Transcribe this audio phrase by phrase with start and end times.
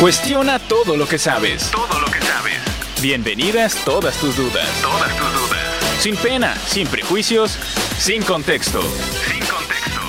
[0.00, 1.70] Cuestiona todo lo que sabes.
[1.70, 2.56] Todo lo que sabes.
[3.02, 4.66] Bienvenidas todas tus dudas.
[4.80, 5.60] Todas tus dudas.
[5.98, 7.50] Sin pena, sin prejuicios,
[7.98, 8.80] sin contexto.
[8.80, 10.00] Sin contexto.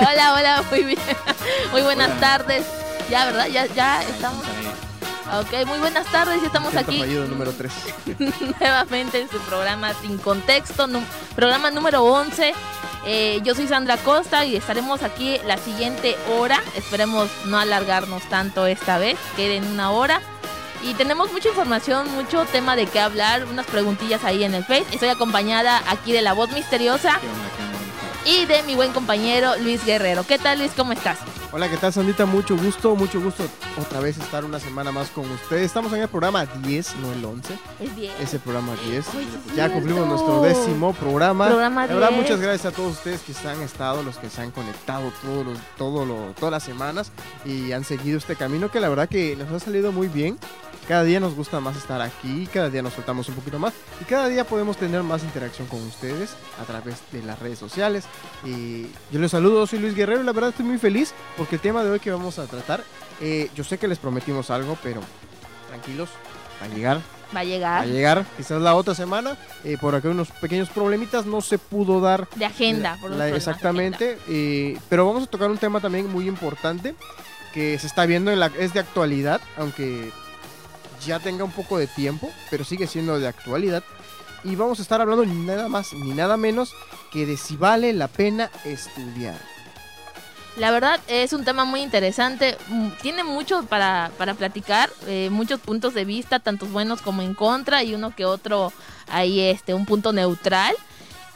[0.08, 1.00] hola, hola, muy bien.
[1.72, 2.77] Muy buenas tardes.
[3.10, 3.48] Ya, ¿verdad?
[3.48, 4.44] Ya, ya estamos.
[5.40, 6.40] Ok, muy buenas tardes.
[6.40, 7.72] Ya estamos aquí número 3.
[8.60, 10.86] nuevamente en su programa Sin Contexto,
[11.34, 12.52] programa número 11.
[13.06, 16.60] Eh, yo soy Sandra Costa y estaremos aquí la siguiente hora.
[16.76, 20.20] Esperemos no alargarnos tanto esta vez, quede en una hora.
[20.82, 24.86] Y tenemos mucha información, mucho tema de qué hablar, unas preguntillas ahí en el Face.
[24.92, 27.18] Estoy acompañada aquí de la voz misteriosa
[28.24, 30.24] y de mi buen compañero Luis Guerrero.
[30.24, 30.72] ¿Qué tal Luis?
[30.76, 31.18] ¿Cómo estás?
[31.50, 32.26] Hola, ¿qué tal, Sandita?
[32.26, 33.42] Mucho gusto, mucho gusto
[33.80, 35.62] otra vez estar una semana más con ustedes.
[35.62, 37.58] Estamos en el programa 10, no el 11.
[37.80, 38.12] Es bien.
[38.20, 39.08] Es el programa 10.
[39.14, 41.46] Ay, sí es Ya cumplimos nuestro décimo programa.
[41.46, 42.20] Programa La verdad, 10.
[42.20, 45.46] muchas gracias a todos ustedes que se han estado, los que se han conectado todos
[45.46, 47.12] los, todo lo, todas las semanas
[47.46, 50.38] y han seguido este camino que la verdad que nos ha salido muy bien.
[50.88, 54.04] Cada día nos gusta más estar aquí, cada día nos soltamos un poquito más y
[54.04, 58.04] cada día podemos tener más interacción con ustedes a través de las redes sociales.
[58.42, 61.60] Y yo les saludo, soy Luis Guerrero y la verdad estoy muy feliz porque el
[61.60, 62.82] tema de hoy que vamos a tratar,
[63.20, 65.02] eh, yo sé que les prometimos algo, pero
[65.68, 66.08] tranquilos,
[66.62, 67.00] va a llegar, Va
[67.32, 69.36] a va a llegar llegar quizás la otra semana.
[69.64, 72.94] eh, por acá unos pequeños problemitas no se pudo dar de agenda.
[72.94, 74.16] la- por la- exactamente.
[74.26, 76.94] eh, pero vamos a tocar un tema también muy importante
[77.52, 80.10] que se está viendo en la es de actualidad, aunque
[81.08, 83.82] ya tenga un poco de tiempo, pero sigue siendo de actualidad.
[84.44, 86.72] Y vamos a estar hablando ni nada más ni nada menos
[87.10, 89.36] que de si vale la pena estudiar.
[90.56, 95.60] La verdad es un tema muy interesante, mm, tiene mucho para, para platicar, eh, muchos
[95.60, 98.72] puntos de vista, tantos buenos como en contra y uno que otro
[99.08, 100.74] ahí este, un punto neutral.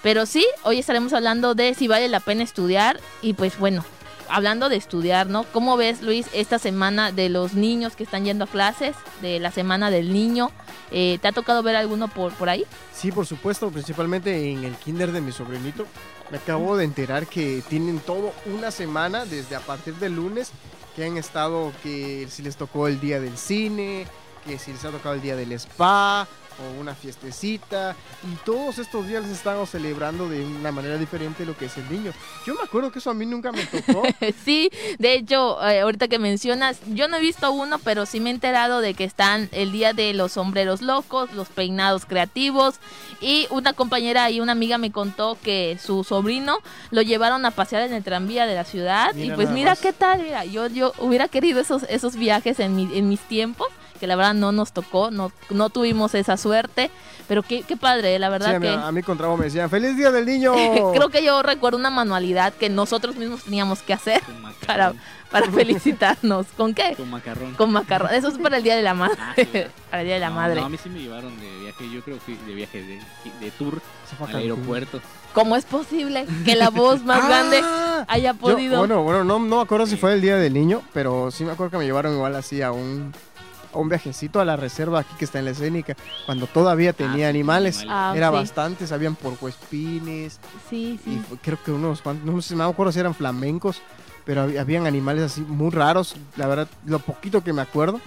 [0.02, 3.84] Pero sí, hoy estaremos hablando de si vale la pena estudiar y pues bueno,
[4.32, 5.44] hablando de estudiar, ¿no?
[5.44, 9.50] ¿Cómo ves Luis esta semana de los niños que están yendo a clases, de la
[9.50, 10.50] semana del niño?
[10.90, 12.64] Eh, ¿Te ha tocado ver alguno por, por ahí?
[12.94, 15.86] Sí, por supuesto, principalmente en el kinder de mi sobrinito.
[16.30, 20.50] Me acabo de enterar que tienen todo una semana desde a partir del lunes
[20.96, 24.06] que han estado, que si les tocó el día del cine,
[24.46, 26.26] que si les ha tocado el día del spa
[26.58, 27.94] o una fiestecita
[28.30, 31.90] y todos estos días les estamos celebrando de una manera diferente lo que es el
[31.90, 32.12] niño.
[32.46, 34.02] Yo me acuerdo que eso a mí nunca me tocó.
[34.44, 38.30] Sí, de hecho, eh, ahorita que mencionas, yo no he visto uno, pero sí me
[38.30, 42.76] he enterado de que están el día de los sombreros locos, los peinados creativos,
[43.20, 46.58] y una compañera y una amiga me contó que su sobrino
[46.90, 49.80] lo llevaron a pasear en el tranvía de la ciudad, Mira y pues mira más.
[49.80, 53.68] qué tal, mira, yo, yo hubiera querido esos, esos viajes en, mi- en mis tiempos,
[54.02, 56.90] que la verdad no nos tocó, no, no tuvimos esa suerte,
[57.28, 58.72] pero qué, qué padre, la Sí, verdad a, mí, que...
[58.74, 60.54] a mí con trago me decían, ¡Feliz Día del Niño!
[60.92, 64.20] Creo que yo recuerdo una manualidad que nosotros mismos teníamos que hacer
[64.66, 64.92] para,
[65.30, 66.46] para felicitarnos.
[66.56, 66.94] ¿Con qué?
[66.96, 67.54] Con macarrón.
[67.54, 68.12] Con macarrón.
[68.12, 69.16] Eso es para el Día de la Madre.
[69.20, 69.70] Ah, claro.
[69.90, 70.60] para el Día de la No, Madre.
[70.60, 71.88] No, a mí sí me llevaron de viaje.
[71.92, 72.98] Yo creo que de viaje de,
[73.40, 73.80] de tour
[74.28, 75.00] al aeropuerto.
[75.32, 77.62] ¿Cómo es posible que la voz más Ah, grande
[78.08, 78.78] haya yo- podido?
[78.80, 81.52] bueno, bueno, no, no me acuerdo si fue el día del niño, pero sí me
[81.52, 83.31] acuerdo que me llevaron igual así a un, a
[83.74, 85.96] un viajecito a la reserva aquí que está en la escénica,
[86.26, 87.78] cuando todavía tenía sí, animales.
[87.78, 87.86] animales.
[87.88, 88.34] Ah, Era sí.
[88.34, 90.38] bastantes, habían porcoespines
[90.68, 91.22] Sí, y sí.
[91.28, 93.80] fue- creo que unos cuantos, no sé, no me acuerdo si eran flamencos,
[94.24, 98.00] pero hab- habían animales así muy raros, la verdad, lo poquito que me acuerdo.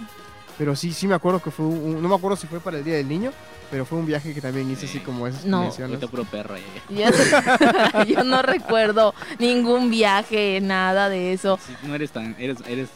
[0.58, 2.84] Pero sí, sí me acuerdo que fue un, no me acuerdo si fue para el
[2.84, 3.30] Día del Niño,
[3.70, 5.04] pero fue un viaje que también hice así Sí.
[5.04, 5.70] como que No.
[6.08, 6.54] puro perro.
[6.88, 6.96] Yo,
[8.08, 11.58] yo no recuerdo ningún viaje, nada de eso.
[11.66, 12.34] Sí, no eres tan.
[12.38, 12.88] Eres, eres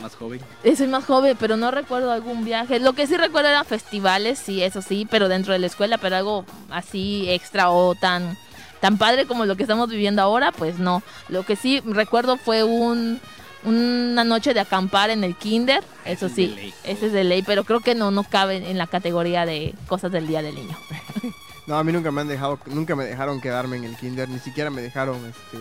[0.00, 0.40] más joven.
[0.64, 2.80] Eh, Soy más joven, pero no recuerdo algún viaje.
[2.80, 6.16] Lo que sí recuerdo eran festivales, sí, eso sí, pero dentro de la escuela, pero
[6.16, 8.36] algo así extra o tan,
[8.80, 11.02] tan padre como lo que estamos viviendo ahora, pues no.
[11.28, 13.20] Lo que sí recuerdo fue un
[13.62, 16.74] una noche de acampar en el kinder, eso Ese es de sí, ley.
[16.82, 20.10] ese es de ley, pero creo que no, no cabe en la categoría de cosas
[20.10, 20.76] del Día del Niño.
[21.66, 24.40] No, a mí nunca me han dejado, nunca me dejaron quedarme en el kinder, ni
[24.40, 25.58] siquiera me dejaron este,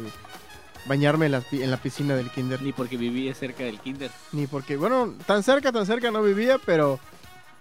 [0.90, 2.62] bañarme en la, pi- en la piscina del kinder.
[2.62, 4.12] Ni porque vivía cerca del kinder.
[4.34, 7.00] Ni porque, bueno, tan cerca, tan cerca no vivía, pero,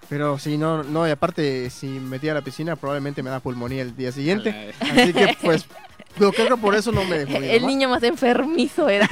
[0.08, 3.38] pero sí, no, no, y aparte, si me metía a la piscina, probablemente me da
[3.38, 4.72] pulmonía el día siguiente.
[4.80, 5.66] Así que, pues,
[6.19, 7.66] yo creo que por eso no me dejó El mamá.
[7.72, 9.06] niño más enfermizo era.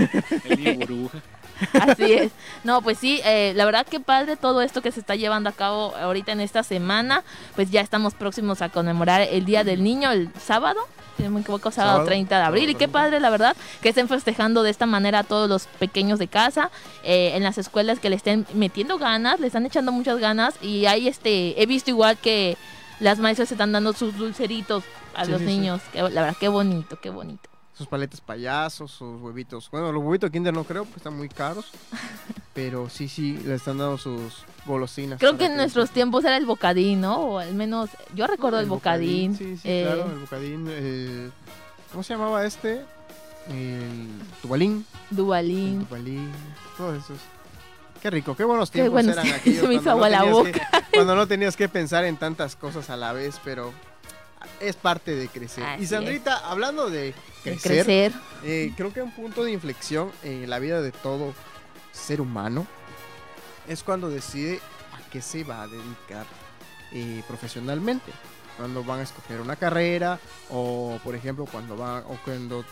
[0.44, 1.18] El niño burbuja.
[1.72, 2.32] Así es.
[2.64, 5.52] No, pues sí, eh, la verdad que padre todo esto que se está llevando a
[5.52, 7.24] cabo ahorita en esta semana.
[7.54, 10.80] Pues ya estamos próximos a conmemorar el Día del Niño el sábado.
[11.16, 12.64] Si no me equivoco, sábado, Sábado, 30 de abril.
[12.70, 12.92] Y qué 30.
[12.92, 16.70] padre, la verdad, que estén festejando de esta manera a todos los pequeños de casa,
[17.04, 20.54] eh, en las escuelas que le estén metiendo ganas, le están echando muchas ganas.
[20.60, 22.58] Y ahí este, he visto igual que
[23.00, 25.52] las maestras están dando sus dulceritos a Sí, los sí, sí.
[25.56, 25.80] niños.
[25.90, 27.48] Que, la verdad, qué bonito, qué bonito.
[27.76, 29.70] Sus paletas payasos, sus huevitos.
[29.70, 31.66] Bueno, los huevitos Kinder no creo, porque están muy caros.
[32.54, 35.18] pero sí, sí, le están dando sus golosinas.
[35.18, 37.16] Creo que en nuestros tiempos era el bocadín, ¿no?
[37.18, 39.36] O al menos yo recuerdo el, bocadín.
[39.36, 40.68] Sí, sí, eh, claro, el bocadín.
[40.68, 41.32] el-
[41.92, 42.82] ¿Cómo se llamaba este?
[43.48, 44.08] El
[44.42, 44.84] tubalín.
[45.10, 45.84] El Dubalín.
[45.84, 46.32] tubalín.
[46.78, 47.18] Todos esos.
[48.02, 49.60] Qué rico, qué buenos Qué tiempos buenos eran aquellos.
[49.60, 50.20] se me hizo no agua la
[50.50, 50.60] que-
[50.94, 53.72] cuando no tenías que pensar en tantas cosas a la vez, pero
[54.60, 55.64] es parte de crecer.
[55.64, 58.12] Así y Sandrita, hablando de crecer.
[58.44, 61.34] eh, creo que un punto de inflexión en la vida de todo
[61.92, 62.66] ser humano
[63.68, 64.60] es cuando decide
[64.92, 66.26] a qué se va a dedicar
[66.92, 68.12] eh, profesionalmente.
[68.56, 70.18] Cuando van a escoger una carrera
[70.50, 72.64] o, por ejemplo, cuando van o cuando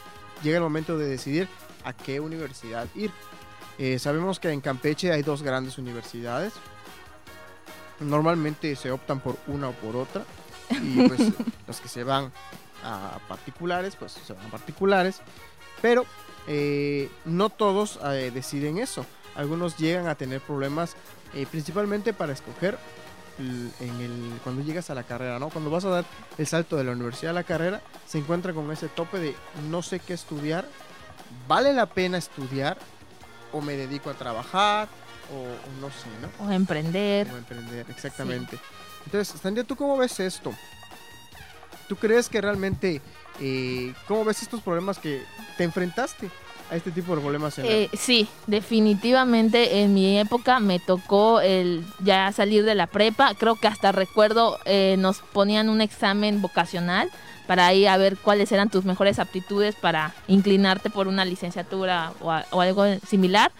[0.43, 1.49] llega el momento de decidir
[1.85, 3.11] a qué universidad ir.
[3.79, 6.53] Eh, sabemos que en Campeche hay dos grandes universidades.
[8.01, 10.25] Normalmente se optan por una o por otra.
[10.71, 11.21] Y pues
[11.67, 12.33] los que se van
[12.83, 15.21] a particulares, pues se van a particulares.
[15.83, 16.05] Pero
[16.47, 19.05] eh, no todos eh, deciden eso.
[19.35, 20.95] Algunos llegan a tener problemas
[21.35, 22.79] eh, principalmente para escoger
[23.39, 25.49] l- en el, cuando llegas a la carrera, ¿no?
[25.51, 26.05] Cuando vas a dar
[26.39, 29.35] el salto de la universidad a la carrera, se encuentra con ese tope de
[29.69, 30.67] no sé qué estudiar,
[31.49, 32.79] vale la pena estudiar
[33.53, 34.89] o me dedico a trabajar
[35.33, 36.47] o, o no sé, ¿no?
[36.47, 37.27] O emprender.
[37.29, 38.59] Emprender, exactamente.
[39.06, 40.53] Entonces, Sandia, ¿tú cómo ves esto?
[41.89, 43.01] ¿Tú crees que realmente,
[43.41, 45.23] eh, cómo ves estos problemas que
[45.56, 46.31] te enfrentaste
[46.71, 51.85] a este tipo de problemas en Eh, sí, definitivamente en mi época me tocó el
[52.01, 53.35] ya salir de la prepa.
[53.35, 57.11] Creo que hasta recuerdo eh, nos ponían un examen vocacional
[57.47, 62.33] para ahí a ver cuáles eran tus mejores aptitudes para inclinarte por una licenciatura o,
[62.51, 63.53] o algo similar.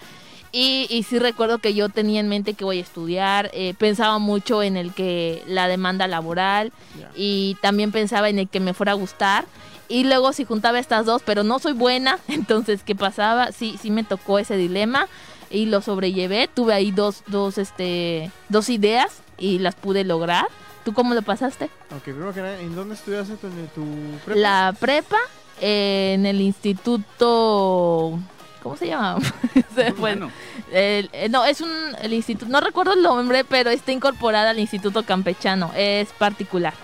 [0.57, 4.21] Y, y sí recuerdo que yo tenía en mente que voy a estudiar, eh, pensaba
[4.21, 6.73] mucho en el que la demanda laboral
[7.17, 9.47] y también pensaba en el que me fuera a gustar.
[9.89, 13.51] Y luego si juntaba estas dos, pero no soy buena, entonces ¿qué pasaba?
[13.51, 15.09] Sí, sí me tocó ese dilema
[15.51, 16.47] y lo sobrellevé.
[16.47, 20.47] Tuve ahí dos, dos, este, dos ideas y las pude lograr.
[20.85, 21.65] ¿Tú cómo lo pasaste?
[21.97, 23.85] Ok, primero que nada, ¿en dónde estudiaste tu, tu
[24.25, 24.41] prepa?
[24.41, 25.19] La prepa
[25.61, 28.21] eh, en el instituto...
[28.65, 29.19] ¿Cómo se llama?
[29.53, 29.93] Se me fue.
[29.93, 30.31] Bueno,
[30.73, 31.71] El- eh, no, es un
[32.03, 36.75] el instituto, no recuerdo el nombre, pero está incorporada al Instituto Campechano, es particular.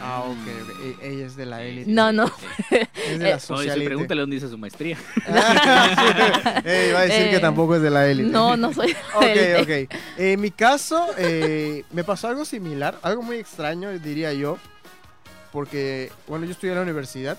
[0.00, 1.00] Ah, ok, ok.
[1.02, 1.90] E- ella es de la élite.
[1.90, 2.30] No, no.
[2.70, 3.86] Es de la Oye, socialite.
[3.86, 4.96] pregúntale dónde hizo su maestría.
[6.64, 8.30] Eh, iba a decir Eh, que tampoco es de la élite.
[8.30, 8.94] No, no soy.
[9.14, 9.84] Ok, élite.
[9.86, 10.00] ok.
[10.18, 14.58] En mi caso, eh, me pasó algo similar, algo muy extraño, diría yo,
[15.52, 17.38] porque, bueno, yo estudié en la universidad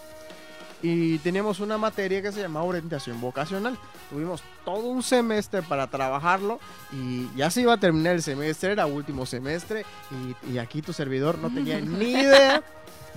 [0.81, 3.77] y teníamos una materia que se llamaba orientación vocacional.
[4.09, 6.59] Tuvimos todo un semestre para trabajarlo
[6.91, 10.93] y ya se iba a terminar el semestre, era último semestre y, y aquí tu
[10.93, 12.63] servidor no tenía ni idea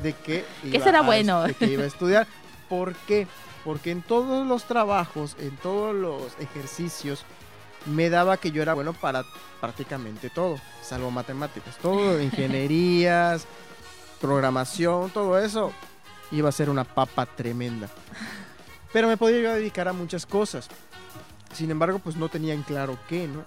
[0.03, 1.43] de qué iba, será a, bueno?
[1.43, 2.27] de qué iba a estudiar.
[2.69, 3.27] ¿Por qué?
[3.65, 7.25] Porque en todos los trabajos, en todos los ejercicios,
[7.87, 9.25] me daba que yo era bueno para
[9.61, 11.77] prácticamente todo, salvo matemáticas.
[11.79, 13.47] Todo, ingenierías,
[14.21, 15.73] programación, todo eso,
[16.33, 17.89] iba a ser una papa tremenda.
[18.93, 20.69] Pero me podía yo dedicar a muchas cosas.
[21.55, 23.45] Sin embargo, pues no tenía en claro qué, ¿no?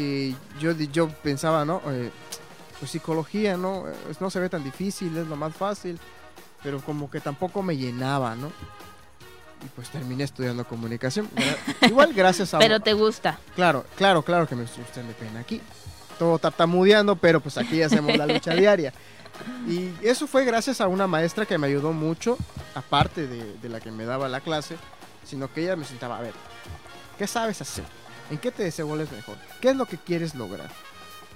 [0.00, 1.80] Y yo, yo pensaba, ¿no?
[1.86, 2.10] Eh,
[2.78, 3.84] pues psicología, ¿no?
[4.20, 5.98] No se ve tan difícil, es lo más fácil.
[6.62, 8.48] Pero como que tampoco me llenaba, ¿no?
[9.64, 11.28] Y pues terminé estudiando comunicación.
[11.82, 12.58] Igual gracias a...
[12.60, 13.38] Pero te gusta.
[13.54, 15.60] Claro, claro, claro que me usted de pena aquí.
[16.18, 18.90] Todo tartamudeando, pero pues aquí hacemos la lucha diaria.
[19.68, 22.36] Y eso fue gracias a una maestra que me ayudó mucho,
[22.74, 24.76] aparte de, de la que me daba la clase,
[25.24, 26.34] sino que ella me sentaba a ver,
[27.18, 27.84] ¿qué sabes hacer?
[28.30, 29.36] ¿En qué te desenvuelves mejor?
[29.60, 30.70] ¿Qué es lo que quieres lograr?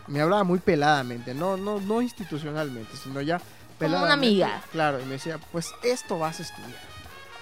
[0.06, 3.44] Me hablaba muy peladamente, no, no, no institucionalmente, sino ya una
[3.78, 4.12] peladamente.
[4.12, 4.62] amiga.
[4.72, 6.80] Claro, y me decía, pues esto vas a estudiar,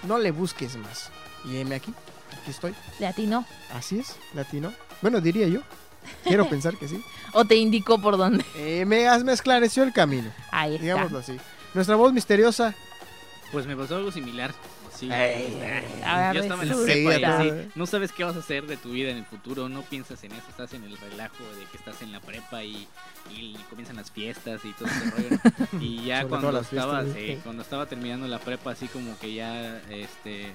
[0.03, 1.09] no le busques más.
[1.45, 1.93] Y heme aquí,
[2.39, 2.75] aquí estoy.
[2.99, 3.45] De a ti no.
[3.73, 4.73] Así es, latino.
[5.01, 5.61] Bueno, diría yo.
[6.23, 7.03] Quiero pensar que sí.
[7.33, 8.43] O te indicó por dónde.
[8.55, 10.81] Eh, me, me esclareció el camino, Ahí está.
[10.83, 11.37] digámoslo así.
[11.75, 12.73] Nuestra voz misteriosa.
[13.51, 14.51] Pues me pasó algo similar.
[14.95, 15.09] Sí.
[16.03, 18.65] Ahora yo estaba en la prepa y Sí, así, no sabes qué vas a hacer
[18.67, 21.65] de tu vida en el futuro, no piensas en eso, estás en el relajo de
[21.71, 22.85] que estás en la prepa y,
[23.31, 25.39] y comienzan las fiestas y todo ese rollo.
[25.71, 25.81] ¿no?
[25.81, 27.39] Y ya Sobre cuando estaba, fiestas, sí.
[27.43, 30.51] cuando estaba terminando la prepa, así como que ya, este,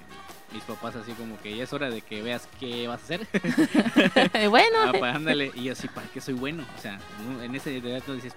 [0.52, 3.26] mis papás así como que ya es hora de que veas qué vas a hacer.
[4.50, 6.64] bueno, Ah, pues, ándale, y yo así, ¿para qué soy bueno?
[6.78, 6.98] O sea,
[7.42, 8.34] en ese edad tú dices,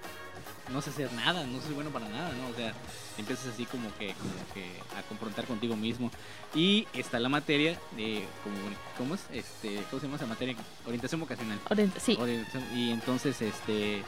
[0.72, 2.48] no sé hacer nada, no soy bueno para nada, ¿no?
[2.48, 2.72] O sea,
[3.18, 4.64] empiezas así como que, como que
[4.98, 6.10] a confrontar contigo mismo.
[6.54, 8.56] Y está la materia de, como,
[8.96, 9.20] ¿cómo es?
[9.32, 10.54] Este, ¿Cómo se llama esa materia?
[10.86, 11.58] Orientación vocacional.
[11.68, 14.02] Orienta- sí, Orientación- y entonces, este,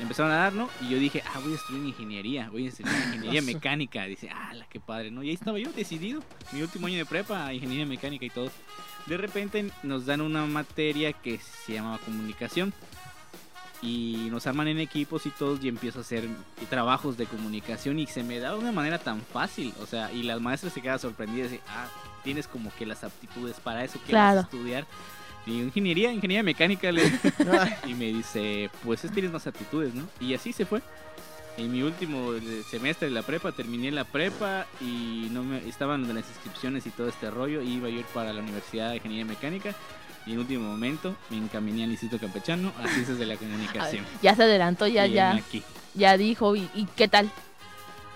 [0.00, 0.68] empezaron a dar, ¿no?
[0.82, 4.04] Y yo dije, ah, voy a estudiar ingeniería, voy a estudiar ingeniería mecánica.
[4.04, 5.22] Dice, ah, la que padre, ¿no?
[5.22, 8.50] Y ahí estaba yo decidido, mi último año de prepa, ingeniería mecánica y todo.
[9.06, 12.72] De repente nos dan una materia que se llamaba comunicación.
[13.82, 16.28] Y nos arman en equipos y todos y empiezo a hacer
[16.68, 19.72] trabajos de comunicación y se me da de una manera tan fácil.
[19.80, 21.86] O sea, y las maestras se quedan sorprendidas de, ah,
[22.22, 24.36] tienes como que las aptitudes para eso, que Claro.
[24.36, 24.86] vas a estudiar?
[25.46, 27.02] Y ingeniería, ingeniería mecánica, le
[27.86, 30.04] y me dice, pues es, tienes más aptitudes, ¿no?
[30.20, 30.82] Y así se fue.
[31.56, 36.02] En mi último eh, semestre de la prepa, terminé la prepa y no me, estaban
[36.14, 37.62] las inscripciones y todo este rollo.
[37.62, 39.74] Y iba a ir para la Universidad de Ingeniería Mecánica.
[40.26, 44.04] Y en último momento me encaminé al Instituto Campechano a Ciencias de la Comunicación.
[44.22, 45.62] ya se adelantó, ya, Y ya, aquí.
[45.94, 46.54] ya dijo.
[46.56, 47.30] ¿Y, y qué tal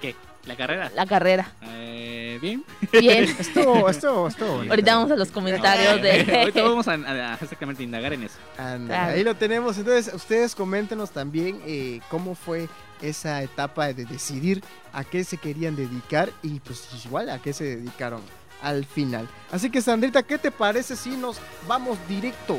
[0.00, 0.14] ¿Qué?
[0.46, 0.90] ¿La carrera?
[0.94, 1.52] la carrera?
[1.62, 2.62] Eh, bien.
[2.92, 3.25] Bien.
[3.38, 4.44] Esto, esto, esto.
[4.68, 6.62] Ahorita vamos a los comentarios Ahorita de...
[6.68, 8.37] vamos a, a exactamente indagar en eso.
[8.58, 9.06] Anda.
[9.06, 9.78] Ahí lo tenemos.
[9.78, 12.68] Entonces, ustedes coméntenos también eh, cómo fue
[13.00, 17.76] esa etapa de decidir a qué se querían dedicar y pues igual a qué se
[17.76, 18.20] dedicaron
[18.64, 19.28] al final.
[19.52, 22.59] Así que Sandrita, ¿qué te parece si nos vamos directo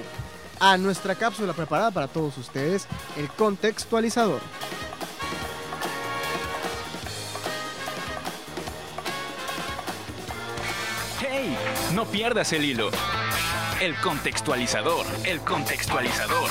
[0.60, 4.40] a nuestra cápsula preparada para todos ustedes, el contextualizador?
[11.20, 11.58] ¡Hey!
[11.94, 12.92] No pierdas el hilo.
[13.82, 16.50] El contextualizador, el contextualizador.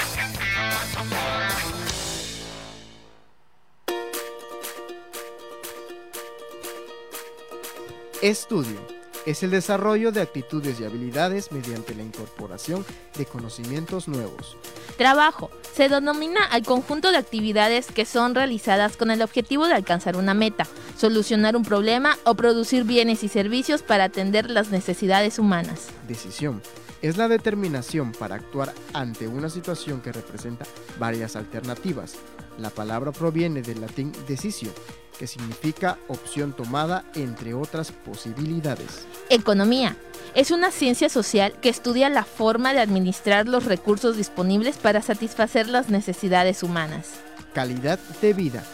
[8.20, 8.93] Estudio.
[9.26, 12.84] Es el desarrollo de actitudes y habilidades mediante la incorporación
[13.16, 14.58] de conocimientos nuevos.
[14.98, 15.50] Trabajo.
[15.74, 20.34] Se denomina al conjunto de actividades que son realizadas con el objetivo de alcanzar una
[20.34, 20.66] meta,
[20.96, 25.88] solucionar un problema o producir bienes y servicios para atender las necesidades humanas.
[26.06, 26.62] Decisión.
[27.00, 30.64] Es la determinación para actuar ante una situación que representa
[30.98, 32.14] varias alternativas.
[32.58, 34.70] La palabra proviene del latín decisio,
[35.18, 39.06] que significa opción tomada entre otras posibilidades.
[39.28, 39.96] Economía.
[40.34, 45.68] Es una ciencia social que estudia la forma de administrar los recursos disponibles para satisfacer
[45.68, 47.10] las necesidades humanas.
[47.52, 48.64] Calidad de vida.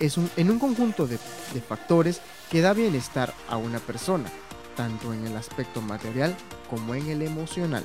[0.00, 1.18] Es un, en un conjunto de,
[1.52, 2.20] de factores
[2.50, 4.30] que da bienestar a una persona,
[4.74, 6.34] tanto en el aspecto material
[6.70, 7.84] como en el emocional.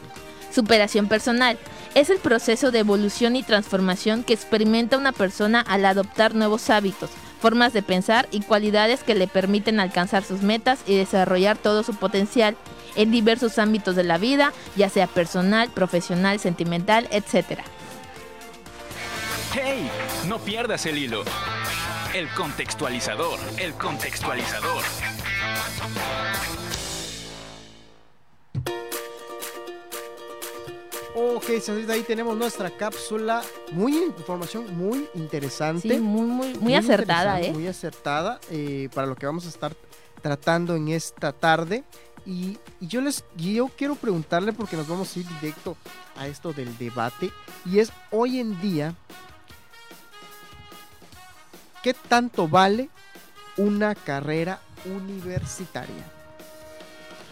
[0.51, 1.58] Superación personal.
[1.96, 7.10] Es el proceso de evolución y transformación que experimenta una persona al adoptar nuevos hábitos,
[7.41, 11.96] formas de pensar y cualidades que le permiten alcanzar sus metas y desarrollar todo su
[11.96, 12.55] potencial
[12.96, 17.62] en diversos ámbitos de la vida, ya sea personal, profesional, sentimental, etc.
[19.53, 19.89] ¡Hey!
[20.27, 21.24] No pierdas el hilo.
[22.13, 24.84] El contextualizador, el contextualizador.
[31.13, 33.41] Ok, Sandrita, ahí tenemos nuestra cápsula.
[33.72, 35.89] Muy información muy interesante.
[35.89, 37.51] Sí, muy, muy, muy, acertada, ¿eh?
[37.51, 39.75] Muy acertada eh, para lo que vamos a estar
[40.22, 41.84] tratando en esta tarde.
[42.25, 45.75] Y, y yo les yo quiero preguntarle porque nos vamos a ir directo
[46.15, 47.32] a esto del debate.
[47.65, 48.96] Y es hoy en día,
[51.84, 52.89] ¿qué tanto vale
[53.58, 56.06] una carrera universitaria?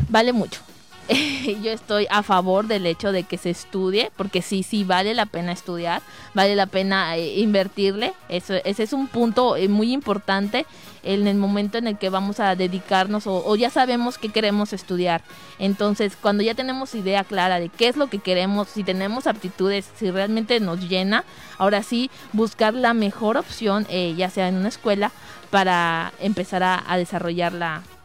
[0.09, 0.68] Vale mucho.
[1.63, 5.25] Yo estoy a favor del hecho de que se estudie, porque sí, sí vale la
[5.25, 6.04] pena estudiar,
[6.36, 8.13] vale la pena eh, invertirle.
[8.28, 10.68] Eso, ese es un punto eh, muy importante
[11.01, 15.24] en el momento en el que vamos a dedicarnos o, ya sabemos qué queremos estudiar.
[15.58, 19.89] Entonces, cuando ya tenemos idea clara de qué es lo que queremos, si tenemos aptitudes,
[19.96, 21.24] si realmente nos llena,
[21.58, 25.12] ahora sí buscar la mejor opción, eh, ya sea en una escuela,
[25.50, 27.54] para empezar a, a desarrollar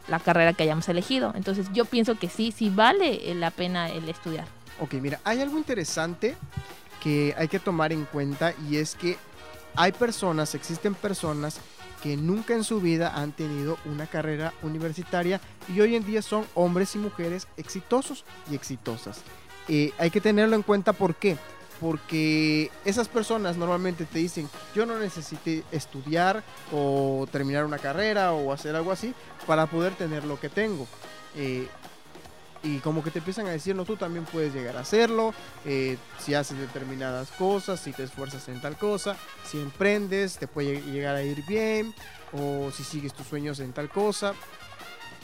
[0.09, 1.33] la, carrera que hayamos elegido.
[1.37, 4.47] Entonces yo pienso que sí, sí vale eh, la pena el estudiar.
[4.81, 6.37] Ok, mira, hay algo interesante
[7.03, 9.17] que hay que tomar en cuenta y es que
[9.77, 11.61] hay personas, existen personas
[12.03, 15.41] que nunca en su vida han tenido una carrera universitaria
[15.75, 19.23] y hoy en día son hombres y mujeres exitosos y exitosas.
[19.69, 21.39] Eh, hay que tenerlo en cuenta, ¿por qué?
[21.85, 28.55] Porque esas personas normalmente te dicen, yo no necesité estudiar o terminar una carrera o
[28.55, 29.12] hacer algo así
[29.47, 30.87] para poder tener lo que tengo.
[31.37, 31.69] eh,
[32.62, 35.35] y como que te empiezan a decir, no, tú también puedes llegar a hacerlo,
[35.67, 40.81] eh, si haces determinadas cosas, si te esfuerzas en tal cosa, si emprendes, te puede
[40.81, 41.95] llegar a ir bien,
[42.33, 44.33] o si sigues tus sueños en tal cosa,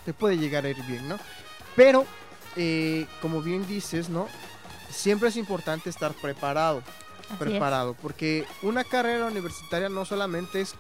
[0.05, 1.19] te puede llegar a ir bien, ¿no?
[1.75, 2.05] Pero,
[2.57, 4.29] eh, como bien dices, ¿no?
[4.91, 6.83] Siempre es importante estar preparado,
[7.25, 7.39] Así es.
[7.39, 10.75] preparado, porque una carrera universitaria no solamente es,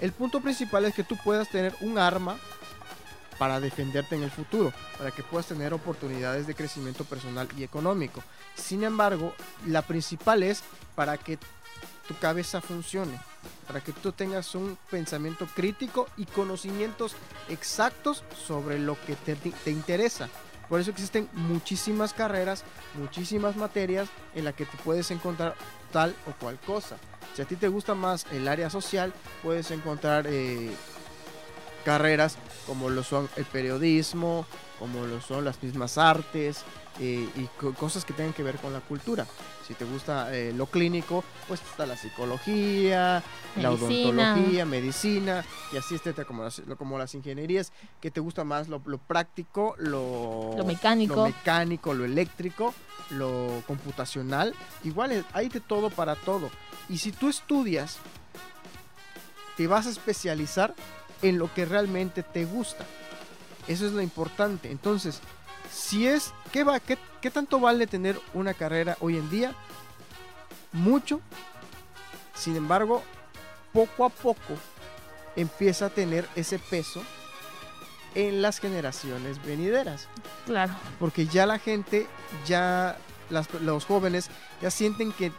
[0.00, 2.36] el punto principal es que tú puedas tener un arma
[3.38, 8.22] para defenderte en el futuro, para que puedas tener oportunidades de crecimiento personal y económico.
[8.54, 9.34] Sin embargo,
[9.66, 10.62] la principal es
[10.94, 11.38] para que
[12.06, 13.18] tu cabeza funcione,
[13.66, 17.16] para que tú tengas un pensamiento crítico y conocimientos
[17.48, 20.28] exactos sobre lo que te, te interesa.
[20.74, 22.64] Por eso existen muchísimas carreras,
[22.98, 25.54] muchísimas materias en las que te puedes encontrar
[25.92, 26.96] tal o cual cosa.
[27.36, 29.12] Si a ti te gusta más el área social,
[29.44, 30.72] puedes encontrar eh,
[31.84, 34.46] carreras como lo son el periodismo,
[34.84, 36.62] como lo son las mismas artes
[37.00, 39.26] eh, y co- cosas que tengan que ver con la cultura.
[39.66, 43.22] Si te gusta eh, lo clínico, pues está la psicología,
[43.56, 47.72] la odontología, medicina y así etcétera, como las, lo- como las ingenierías,
[48.02, 51.16] que te gusta más lo, lo práctico, lo, Lo mecánico.
[51.16, 52.74] lo mecánico, lo eléctrico,
[53.08, 54.54] lo computacional.
[54.84, 56.50] Igual hay de todo para todo.
[56.90, 57.96] Y si tú estudias,
[59.56, 60.74] te vas a especializar
[61.22, 62.84] en lo que realmente te gusta.
[63.68, 64.70] Eso es lo importante.
[64.70, 65.20] Entonces,
[65.72, 69.54] si es, ¿qué, va, qué, qué tanto vale tener una carrera hoy en día?
[70.72, 71.20] Mucho.
[72.34, 73.02] Sin embargo,
[73.72, 74.54] poco a poco
[75.36, 77.02] empieza a tener ese peso
[78.14, 80.06] en las generaciones venideras.
[80.46, 80.74] Claro.
[81.00, 82.06] Porque ya la gente,
[82.46, 82.96] ya
[83.30, 84.28] las- los jóvenes,
[84.60, 85.32] ya sienten que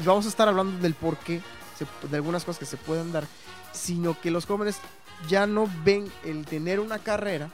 [0.00, 1.40] y vamos a estar hablando del por qué,
[1.78, 3.24] se- de algunas cosas que se pueden dar,
[3.72, 4.76] sino que los jóvenes
[5.28, 7.50] ya no ven el tener una carrera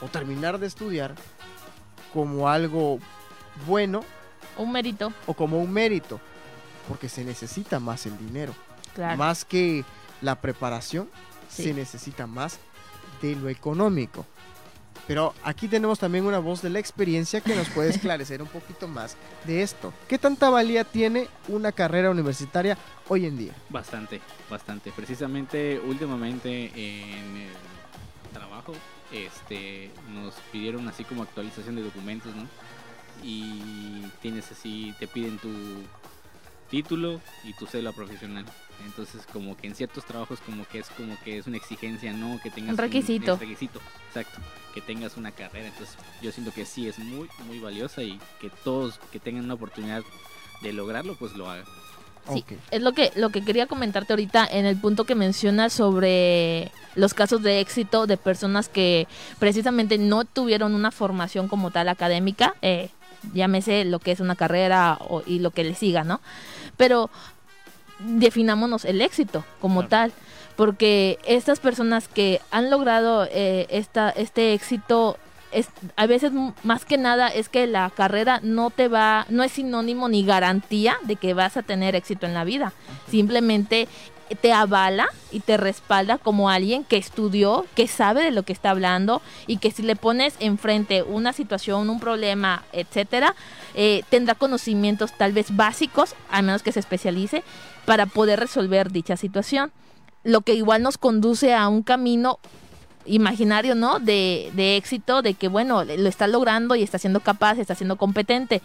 [0.00, 1.14] o terminar de estudiar
[2.12, 2.98] como algo
[3.66, 4.04] bueno
[4.58, 5.12] Un mérito.
[5.26, 6.20] o como un mérito,
[6.88, 8.54] porque se necesita más el dinero.
[8.94, 9.16] Claro.
[9.16, 9.84] Más que
[10.22, 11.08] la preparación,
[11.48, 11.64] Sí.
[11.64, 12.58] se necesita más
[13.22, 14.26] de lo económico.
[15.06, 18.88] Pero aquí tenemos también una voz de la experiencia que nos puede esclarecer un poquito
[18.88, 19.92] más de esto.
[20.08, 22.76] ¿Qué tanta valía tiene una carrera universitaria
[23.08, 23.52] hoy en día?
[23.68, 24.92] Bastante, bastante.
[24.92, 28.72] Precisamente últimamente en el trabajo
[29.12, 32.46] este, nos pidieron así como actualización de documentos, ¿no?
[33.22, 35.48] Y tienes así, te piden tu
[36.66, 38.44] título y tu cédula profesional.
[38.84, 42.38] Entonces como que en ciertos trabajos como que es como que es una exigencia, ¿no?
[42.42, 43.36] Que tengas Un requisito.
[43.36, 44.38] requisito, exacto.
[44.74, 45.68] Que tengas una carrera.
[45.68, 49.54] Entonces yo siento que sí es muy, muy valiosa y que todos que tengan una
[49.54, 50.02] oportunidad
[50.62, 51.64] de lograrlo, pues lo hagan.
[52.32, 52.58] Sí, Ok.
[52.72, 57.14] es lo que, lo que quería comentarte ahorita en el punto que mencionas sobre los
[57.14, 59.06] casos de éxito de personas que
[59.38, 62.90] precisamente no tuvieron una formación como tal académica, eh,
[63.32, 66.20] llámese lo que es una carrera o- y lo que le siga, ¿no?
[66.76, 67.10] Pero
[67.98, 69.88] definámonos el éxito como Claro.
[69.88, 70.12] tal,
[70.56, 75.16] porque estas personas que han logrado eh, esta, este éxito
[75.52, 76.32] es, a veces
[76.64, 80.96] más que nada es que la carrera no te va, no es sinónimo ni garantía
[81.02, 82.72] de que vas a tener éxito en la vida.
[83.10, 83.88] Simplemente
[84.40, 88.70] te avala y te respalda como alguien que estudió, que sabe de lo que está
[88.70, 93.34] hablando y que si le pones enfrente una situación, un problema, etcétera,
[93.74, 97.44] eh, tendrá conocimientos tal vez básicos, a menos que se especialice,
[97.84, 99.70] para poder resolver dicha situación.
[100.24, 102.38] Lo que igual nos conduce a un camino
[103.04, 104.00] imaginario, ¿no?
[104.00, 107.96] De, de éxito, de que, bueno, lo está logrando y está siendo capaz, está siendo
[107.96, 108.60] competente.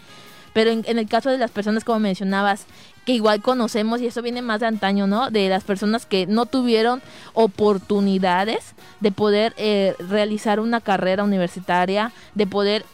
[0.52, 2.66] Pero en, en el caso de las personas, como mencionabas,
[3.04, 5.30] que igual conocemos, y eso viene más de antaño, ¿no?
[5.30, 12.46] De las personas que no tuvieron oportunidades de poder eh, realizar una carrera universitaria, de
[12.46, 12.84] poder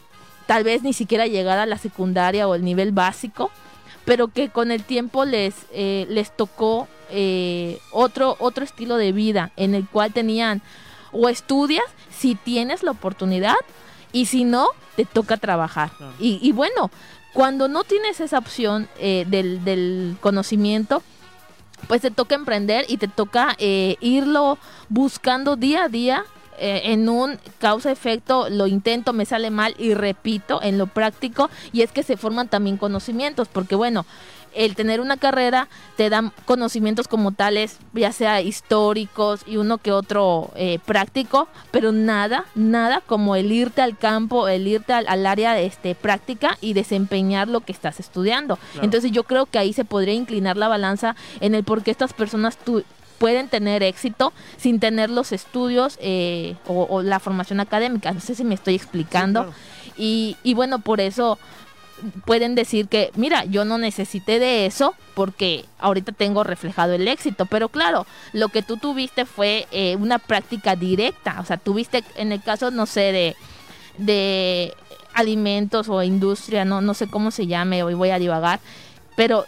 [0.47, 3.51] tal vez ni siquiera llegar a la secundaria o el nivel básico,
[4.07, 9.53] pero que con el tiempo les, eh, les tocó eh, otro, otro estilo de vida
[9.57, 10.63] en el cual tenían
[11.13, 13.57] o estudias si tienes la oportunidad
[14.13, 15.91] y si no, te toca trabajar.
[16.19, 16.91] Y bueno,
[17.39, 21.05] cuando no tienes esa opción eh, del, del conocimiento,
[21.87, 26.25] pues te toca emprender y te toca eh, irlo buscando día a día
[26.59, 31.83] eh, en un causa-efecto, lo intento, me sale mal y repito en lo práctico y
[31.83, 34.05] es que se forman también conocimientos, porque bueno,
[34.55, 39.93] el tener una carrera te da conocimientos como tales, ya sea históricos y uno que
[39.93, 45.27] otro eh, práctico, pero nada, nada como el irte al campo, el irte al, al
[45.27, 48.57] área este, práctica y desempeñar lo que estás estudiando.
[48.57, 48.85] Claro.
[48.85, 52.13] Entonces yo creo que ahí se podría inclinar la balanza en el por qué estas
[52.13, 52.85] personas tu-
[53.19, 58.13] pueden tener éxito sin tener los estudios eh, o, o la formación académica.
[58.13, 59.43] No sé si me estoy explicando.
[59.43, 59.57] claro.
[59.97, 61.37] y, y bueno, por eso
[62.25, 67.47] pueden decir que, mira, yo no necesité de eso porque ahorita tengo reflejado el éxito.
[67.47, 71.39] Pero claro, lo que tú tuviste fue eh, una práctica directa.
[71.41, 73.37] O sea, tuviste en el caso, no sé, de,
[73.99, 74.75] de
[75.15, 78.61] alimentos o industria, no, no sé cómo se llame, hoy voy a divagar,
[79.17, 79.45] pero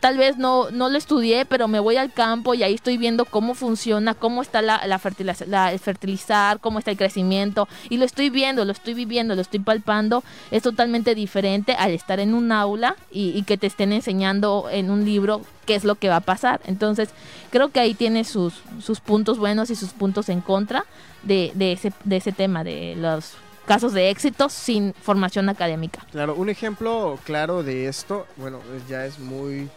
[0.00, 3.24] tal, vez no, no lo estudié, pero me voy al campo y ahí estoy viendo
[3.24, 5.00] cómo funciona, cómo está la, la,
[5.46, 9.40] la- el fertilizar, cómo está el crecimiento, y lo estoy viendo, lo estoy viviendo, lo
[9.42, 10.22] estoy palpando.
[10.50, 14.90] Es totalmente diferente al estar en un aula y, y que te estén enseñando en
[14.90, 16.60] un libro qué es lo que va a pasar.
[16.66, 17.10] Entonces,
[17.50, 20.84] creo que ahí tiene sus, sus puntos buenos y sus puntos en contra
[21.22, 23.34] de, de, ese, de ese tema, de los
[23.66, 26.04] casos de éxito sin formación académica.
[26.10, 29.68] Claro, un ejemplo claro de esto, bueno, ya es muy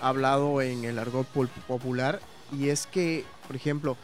[0.00, 1.26] hablado en el argot
[1.66, 2.20] popular,
[2.52, 3.96] y es que, por ejemplo,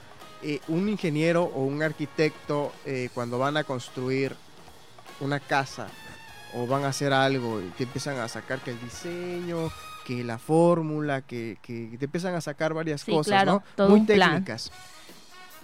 [0.43, 4.37] eh, un ingeniero o un arquitecto, eh, cuando van a construir
[5.21, 5.89] una casa
[6.55, 9.71] o van a hacer algo, y te empiezan a sacar que el diseño,
[10.07, 13.63] que la fórmula, que, que te empiezan a sacar varias Sí, cosas, claro, ¿no?
[13.75, 14.45] todo Muy un plan.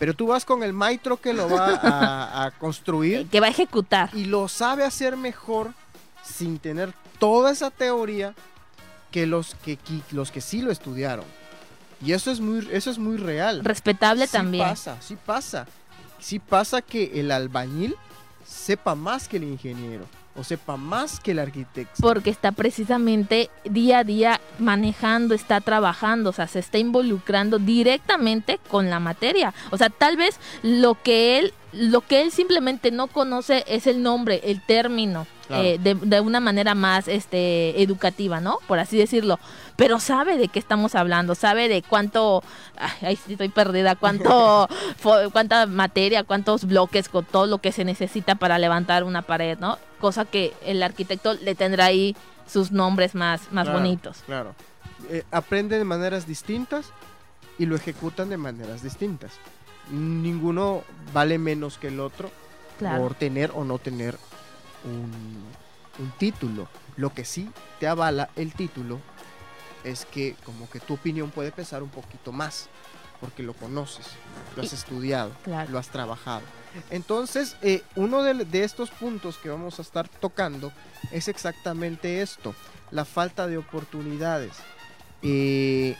[0.03, 3.51] Pero tú vas con el maestro que lo va a- a construir Que va a
[3.51, 4.11] ejecutar.
[4.12, 5.75] y lo sabe hacer mejor
[6.25, 8.35] sin tener toda esa teoría
[9.12, 9.79] que los que,
[10.11, 11.25] los que sí lo estudiaron.
[12.05, 13.62] Y eso es muy, eso es muy real.
[13.65, 14.67] Respetable Sí también.
[14.71, 15.67] pasa, sí pasa.
[16.19, 17.95] Sí pasa que el albañil
[18.45, 21.95] sepa más que el ingeniero o sepa más que el arquitecto.
[22.01, 28.59] porque está precisamente día a día manejando, está trabajando, o sea, se está involucrando directamente
[28.68, 29.53] con la materia.
[29.71, 34.03] O sea, tal vez lo que él, lo que él simplemente no conoce es el
[34.03, 35.64] nombre, el término, Claro.
[35.64, 38.59] eh, de, de una manera más este, educativa, ¿no?
[38.68, 39.38] Por así decirlo.
[39.77, 42.42] Pero sabe de qué estamos hablando, sabe de cuánto,
[43.03, 44.68] ay, estoy perdida, cuánto,
[45.33, 49.79] cuánta materia, cuántos bloques, con todo lo que se necesita para levantar una pared, ¿no?
[50.03, 54.19] Cosa que el arquitecto le tendrá ahí sus nombres más, más Claro, bonitos.
[54.27, 54.55] Claro.
[55.09, 56.87] Eh, aprenden de maneras distintas
[57.57, 59.31] y lo ejecutan de maneras distintas.
[59.93, 62.33] Ninguno vale menos que el otro
[62.81, 63.01] Claro.
[63.01, 64.19] por tener o no tener
[64.85, 65.12] un,
[66.01, 66.67] un título.
[66.97, 68.99] Lo que sí te avala el título
[69.85, 72.69] es que como que tu opinión puede pesar un poquito más,
[73.21, 74.07] porque lo conoces,
[74.57, 75.71] lo has Y- estudiado, Claro.
[75.71, 76.43] lo has trabajado.
[76.91, 80.73] Entonces, eh, uno de, de estos puntos que vamos a estar tocando
[81.11, 82.55] es exactamente esto,
[82.91, 84.53] la falta de oportunidades.
[85.23, 85.97] Eh,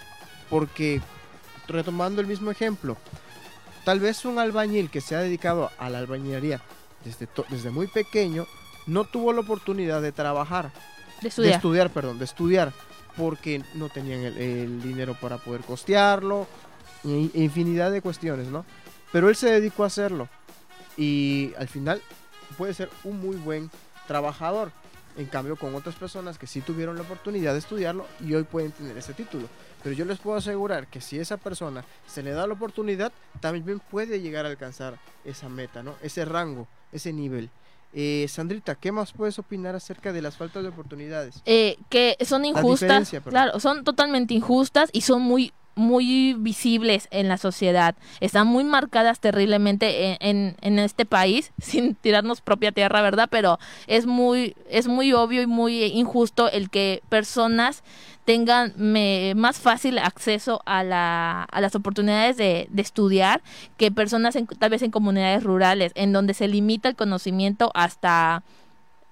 [0.51, 1.01] porque,
[1.69, 2.97] retomando el mismo ejemplo,
[3.85, 6.61] tal vez un albañil que se ha dedicado a la albañilería
[7.05, 8.47] desde, desde muy pequeño
[8.87, 10.73] no tuvo la oportunidad de trabajar,
[11.17, 11.55] De de estudiar.
[11.55, 12.73] estudiar, perdón, de estudiar,
[13.17, 16.47] porque no tenían el, el dinero para poder costearlo,
[17.05, 18.65] infinidad de cuestiones, ¿no?
[19.13, 20.29] Pero él se dedicó a hacerlo
[21.03, 22.01] y al final
[22.57, 23.71] puede ser un muy buen
[24.07, 24.71] trabajador.
[25.19, 28.73] En cambio, con otras personas que sí tuvieron la oportunidad de estudiarlo y hoy pueden
[28.73, 29.47] tener ese título.
[29.83, 33.81] Pero yo les puedo asegurar que si esa persona se le da la oportunidad, también
[33.91, 35.97] puede llegar a alcanzar esa meta, ¿no?
[36.03, 37.51] Ese rango, ese nivel.
[37.93, 41.43] Eh, Sandrita, ¿qué más puedes opinar acerca de las faltas de oportunidades?
[41.45, 47.39] eh, que son injustas, claro, son totalmente injustas y son muy muy visibles en la
[47.39, 53.29] sociedad, están muy marcadas terriblemente en, en, este país, sin tirarnos propia tierra, ¿verdad?
[53.31, 57.83] Pero es muy, es muy obvio y muy injusto el que personas
[58.25, 63.43] tengan me- más fácil acceso a, la, a las oportunidades de, de estudiar
[63.77, 68.45] que personas en- tal vez en comunidades rurales, en donde se limita el conocimiento hasta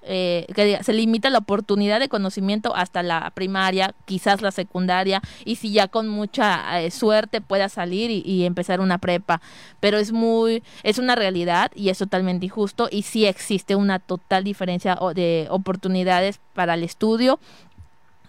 [0.02, 5.56] eh, que se limita la oportunidad de conocimiento hasta la primaria, quizás la secundaria, y
[5.56, 9.42] si ya con mucha eh, suerte pueda salir y, empezar una prepa.
[9.78, 14.42] Pero es muy, es una realidad y es totalmente injusto y sí existe una total
[14.42, 17.38] diferencia de oportunidades para el estudio.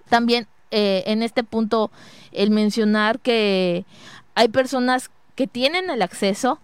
[0.09, 1.89] También eh, en este punto
[2.33, 3.85] el mencionar que
[4.35, 6.59] hay personas que tienen el acceso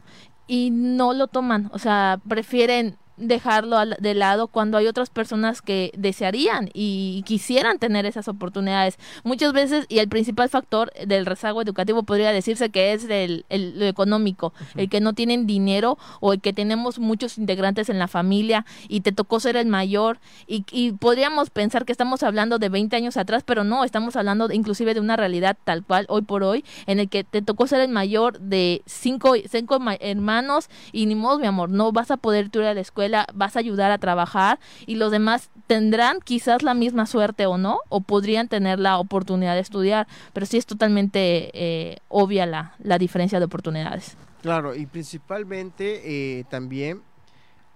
[0.47, 5.61] y no lo toman, o sea, prefieren dejarlo al- de lado cuando hay otras personas
[5.61, 8.97] que desearían y quisieran tener esas oportunidades.
[9.23, 13.79] Muchas veces, y el principal factor del rezago educativo podría decirse que es el, el-
[13.79, 18.07] lo económico, el que no tienen dinero o el que tenemos muchos integrantes en la
[18.07, 22.69] familia y te tocó ser el mayor y, y podríamos pensar que estamos hablando de
[22.69, 26.21] 20 años atrás, pero no, estamos hablando de- inclusive de una realidad tal cual hoy
[26.21, 30.69] por hoy en el que te tocó ser el mayor de cinco, cinco ma- hermanos
[30.91, 33.25] y ni modo, mi amor, no vas a poder tú ir a la escuela escuela,
[33.33, 37.79] vas a ayudar a trabajar y los demás tendrán quizás la misma suerte o no,
[37.89, 42.97] o podrían tener la oportunidad de estudiar, pero sí es totalmente eh, obvia la, la
[42.97, 44.17] diferencia de oportunidades.
[44.41, 47.01] Claro, y principalmente eh, también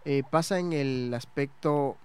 [0.06, 1.98] eh, pasa en el aspecto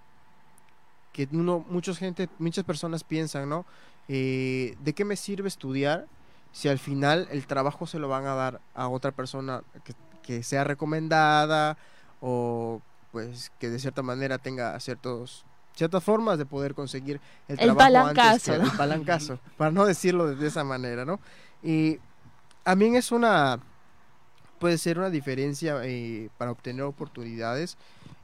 [1.13, 3.65] que uno, muchas gente, muchas personas piensan, ¿no?
[4.09, 6.07] ¿De qué me sirve estudiar
[6.53, 10.43] si al final el trabajo se lo van a dar a otra persona que, que
[10.45, 11.77] sea recomendada
[12.21, 12.81] o
[13.17, 18.09] pues que de cierta manera tenga ciertos ciertas formas de poder conseguir el, El trabajo
[18.09, 18.65] antes que ¿no?
[18.65, 21.19] el palancazo, para no decirlo de, de esa manera, ¿no?
[21.63, 21.99] Y
[22.63, 23.59] también es una
[24.59, 27.79] puede ser una diferencia eh, para obtener oportunidades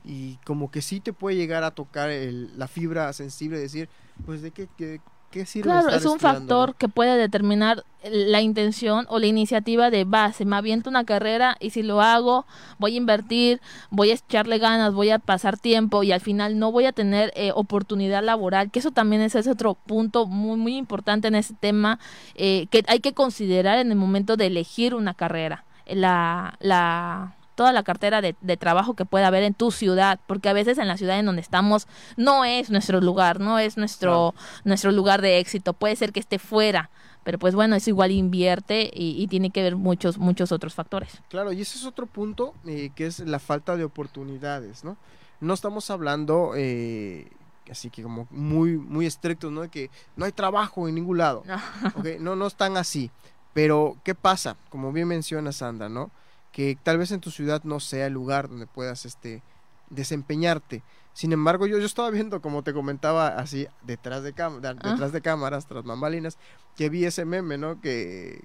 [0.04, 3.88] y como que sí te puede llegar a tocar el- la fibra sensible de decir,
[4.26, 5.00] pues de qué, qué,
[5.32, 9.90] qué sirve Claro, estar es un factor que puede determinar la intención o la iniciativa
[9.90, 10.44] de base.
[10.44, 12.46] Me aviento una carrera y si lo hago,
[12.78, 16.70] voy a invertir, voy a echarle ganas, voy a pasar tiempo y al final no
[16.70, 20.76] voy a tener eh, oportunidad laboral, que eso también es, ese otro punto muy, muy
[20.76, 21.98] importante en ese tema
[22.34, 25.64] eh, que hay que considerar en el momento de elegir una carrera.
[25.86, 30.48] La, la, toda la cartera de, de trabajo que pueda haber en tu ciudad, porque
[30.48, 31.86] a veces en la ciudad en donde estamos
[32.16, 34.34] no es nuestro lugar, no es nuestro,
[34.64, 36.90] nuestro lugar de éxito, puede ser que esté fuera,
[37.24, 41.20] pero pues bueno, eso igual invierte y, y tiene que ver muchos, muchos otros factores.
[41.28, 44.96] Claro, y ese es otro punto eh, que es la falta de oportunidades, ¿no?
[45.40, 47.28] No estamos hablando eh,
[47.70, 49.62] así que como muy, muy estrictos, ¿no?
[49.62, 51.42] De que no hay trabajo en ningún lado.
[51.46, 52.18] No.
[52.20, 53.10] No, no están así.
[53.52, 54.56] Pero, ¿qué pasa?
[54.70, 56.10] Como bien menciona Sandra, ¿no?
[56.52, 59.42] Que tal vez en tu ciudad no sea el lugar donde puedas este,
[59.90, 60.82] desempeñarte.
[61.14, 65.12] Sin embargo, yo, yo estaba viendo, como te comentaba, así, detrás de, cam- de- detrás
[65.12, 66.38] de cámaras, tras bambalinas,
[66.76, 67.80] que vi ese meme, ¿no?
[67.80, 68.42] Que,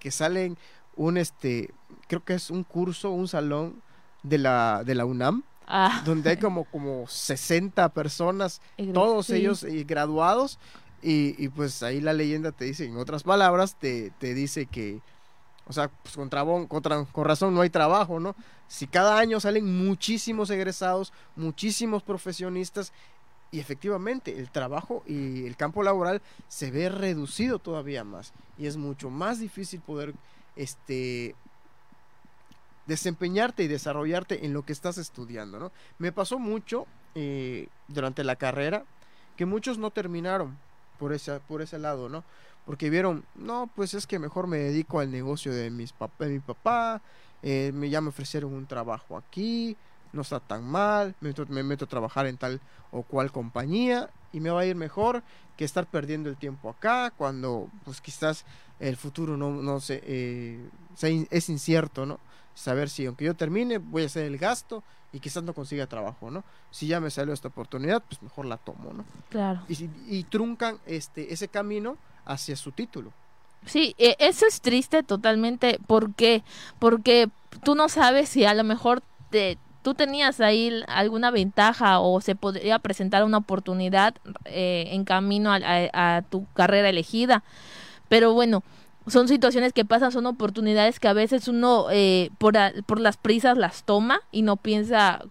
[0.00, 0.58] que salen
[0.96, 1.70] un, este,
[2.08, 3.82] creo que es un curso, un salón
[4.24, 8.60] de la, de la UNAM, Ah, donde hay como, como 60 personas
[8.94, 9.34] todos sí.
[9.34, 10.58] ellos eh, graduados
[11.02, 15.00] y, y, pues ahí la leyenda te dice, en otras palabras, te, te dice que,
[15.68, 18.34] o sea, pues con, trabón- con, razón no hay trabajo, ¿no?
[18.68, 22.92] Si cada año salen muchísimos egresados, muchísimos profesionistas
[23.50, 28.76] y efectivamente el trabajo y el campo laboral se ve reducido todavía más y es
[28.76, 30.14] mucho más difícil poder
[30.56, 31.34] este
[32.86, 35.70] desempeñarte y desarrollarte en lo que estás estudiando, ¿no?
[35.98, 38.84] Me pasó mucho eh, durante la carrera
[39.36, 40.58] que muchos no terminaron
[40.98, 42.24] por ese, por ese lado, ¿no?
[42.68, 46.28] Porque vieron, no, pues es que mejor me dedico al negocio de, mis pap- de
[46.28, 47.00] mi papá,
[47.42, 49.74] eh, me, ya me ofrecieron un trabajo aquí,
[50.12, 54.10] no está tan mal, me meto, me meto a trabajar en tal o cual compañía
[54.34, 55.22] y me va a ir mejor
[55.56, 58.44] que estar perdiendo el tiempo acá cuando pues quizás
[58.80, 60.68] el futuro no, no sé, eh,
[61.04, 62.20] in- es incierto, ¿no?
[62.54, 66.30] Saber si aunque yo termine voy a hacer el gasto y quizás no consiga trabajo,
[66.30, 66.44] ¿no?
[66.70, 69.06] Si ya me salió esta oportunidad, pues mejor la tomo, ¿no?
[69.30, 69.62] Claro.
[69.70, 71.96] Y, y truncan este, ese camino
[72.28, 73.12] hacia su título.
[73.66, 75.80] Sí, eh, eso es triste totalmente.
[75.86, 76.42] ¿Por qué?
[76.78, 77.28] Porque
[77.64, 82.34] tú no sabes si a lo mejor te, tú tenías ahí alguna ventaja o se
[82.34, 84.14] podría presentar una oportunidad
[84.44, 87.42] eh, en camino a, tu carrera elegida.
[88.08, 88.62] Pero bueno,
[89.06, 93.58] son situaciones que pasan, son oportunidades que a veces uno eh, por, por las prisas
[93.58, 95.24] las toma y no piensa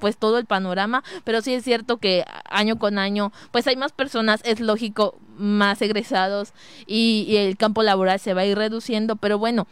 [0.00, 3.92] pues todo el panorama, pero sí es cierto que año con año pues hay más
[3.92, 6.52] personas, es lógico, más egresados
[6.86, 9.66] y, y el campo laboral se va a ir reduciendo, pero bueno,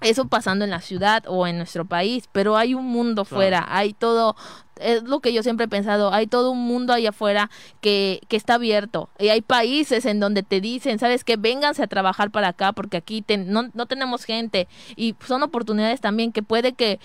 [0.00, 3.36] eso pasando en la ciudad o en nuestro país, pero hay un mundo Claro.
[3.36, 4.36] fuera, hay todo,
[4.80, 8.36] es lo que yo siempre he pensado, hay todo un mundo allá afuera que, que
[8.36, 12.46] está abierto y hay países en donde te dicen, sabes que vénganse a trabajar para
[12.48, 17.00] acá porque aquí te- no, no tenemos gente y son oportunidades también que puede que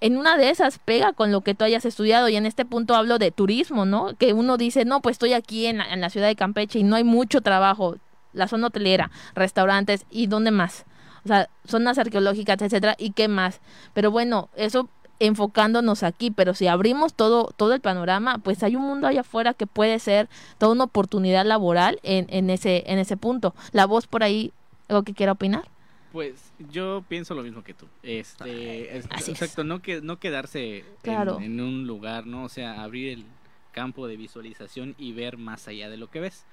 [0.00, 2.94] en una de esas pega con lo que tú hayas estudiado y en este punto
[2.94, 4.16] hablo de turismo, ¿no?
[4.16, 6.82] Que uno dice, no, pues estoy aquí en la, en la ciudad de Campeche y
[6.82, 7.96] no hay mucho trabajo,
[8.32, 10.86] la zona hotelera, restaurantes y dónde más,
[11.24, 13.60] o sea, zonas arqueológicas, etcétera, y qué más.
[13.92, 18.82] Pero bueno, eso enfocándonos aquí, pero si abrimos todo todo el panorama, pues hay un
[18.82, 23.18] mundo allá afuera que puede ser toda una oportunidad laboral en, en ese en ese
[23.18, 23.54] punto.
[23.72, 24.52] La voz por ahí,
[24.88, 25.68] algo que quiera opinar.
[26.12, 27.86] Pues yo pienso lo mismo que tú.
[28.02, 29.40] Este, es- así es.
[29.42, 31.40] exacto, no que no quedarse en- Claro.
[31.40, 32.44] en, un lugar, ¿no?
[32.44, 33.24] O sea, abrir el
[33.72, 36.44] campo de visualización y ver más allá de lo que ves.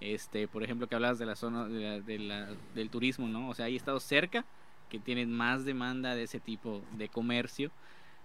[0.00, 3.48] Este, por ejemplo, que hablabas de la zona de la- de la- del turismo, ¿no?
[3.48, 4.44] O sea, hay estados cerca
[4.90, 7.70] que tienen más demanda de ese tipo de comercio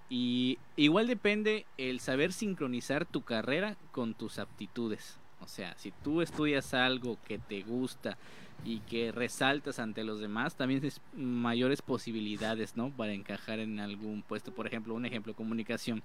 [0.09, 5.17] y igual depende el saber sincronizar tu carrera con tus aptitudes.
[5.39, 8.17] O sea, si tú estudias algo que te gusta
[8.63, 12.91] y que resaltas ante los demás, también tienes mayores posibilidades, ¿no?
[12.91, 14.51] Para encajar en algún puesto.
[14.53, 16.03] Por ejemplo, un ejemplo, comunicación.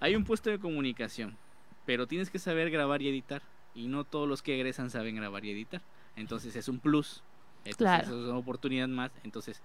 [0.00, 1.36] Hay un puesto de comunicación,
[1.86, 3.42] pero tienes que saber grabar y editar.
[3.74, 5.82] Y no todos los que egresan saben grabar y editar.
[6.16, 7.22] Entonces es un plus.
[7.64, 8.20] Entonces Claro.
[8.20, 9.10] es una oportunidad más.
[9.24, 9.60] Entonces,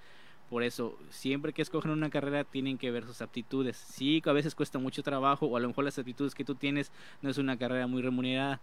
[0.49, 3.77] por eso, siempre que escogen una carrera, tienen que ver sus aptitudes.
[3.77, 6.91] Sí, a veces cuesta mucho trabajo, o a lo mejor las aptitudes que tú tienes
[7.21, 8.59] no es una carrera muy remunerada,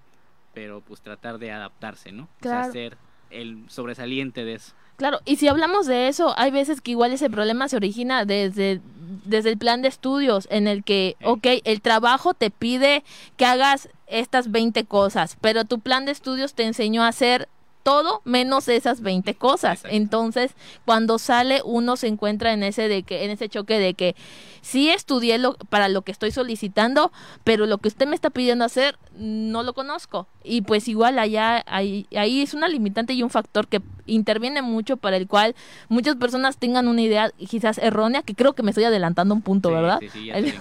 [0.55, 2.25] pero pues tratar de adaptarse, ¿no?
[2.25, 2.65] O Claro.
[2.65, 2.99] sea, ser
[3.31, 4.73] el sobresaliente de eso.
[4.97, 8.81] Claro, y si hablamos de eso, hay veces que igual ese problema se origina desde,
[9.25, 11.25] desde el plan de estudios, en el que, Sí.
[11.27, 13.03] ok, el trabajo te pide
[13.39, 17.49] que hagas estas 20 cosas, pero tu plan de estudios te enseñó a hacer
[17.91, 19.83] todo menos esas 20 cosas.
[19.91, 24.15] Entonces, cuando sale uno se encuentra en ese de que en ese choque de que
[24.61, 27.11] sí estudié lo, para lo que estoy solicitando,
[27.43, 30.29] pero lo que usted me está pidiendo hacer no lo conozco.
[30.45, 34.97] Y pues igual allá ahí, ahí es una limitante y un factor que interviene mucho
[34.97, 35.57] para el cual
[35.89, 39.71] muchas personas tengan una idea quizás errónea, que creo que me estoy adelantando un punto,
[39.71, 39.99] Sí, ¿verdad?
[39.99, 40.55] Sí, sí, ya te.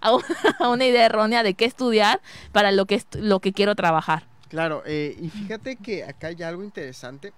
[0.00, 0.16] A,
[0.60, 4.31] a una idea errónea de qué estudiar para lo que lo que quiero trabajar.
[4.52, 7.32] Claro, eh, y fíjate que acá hay algo interesante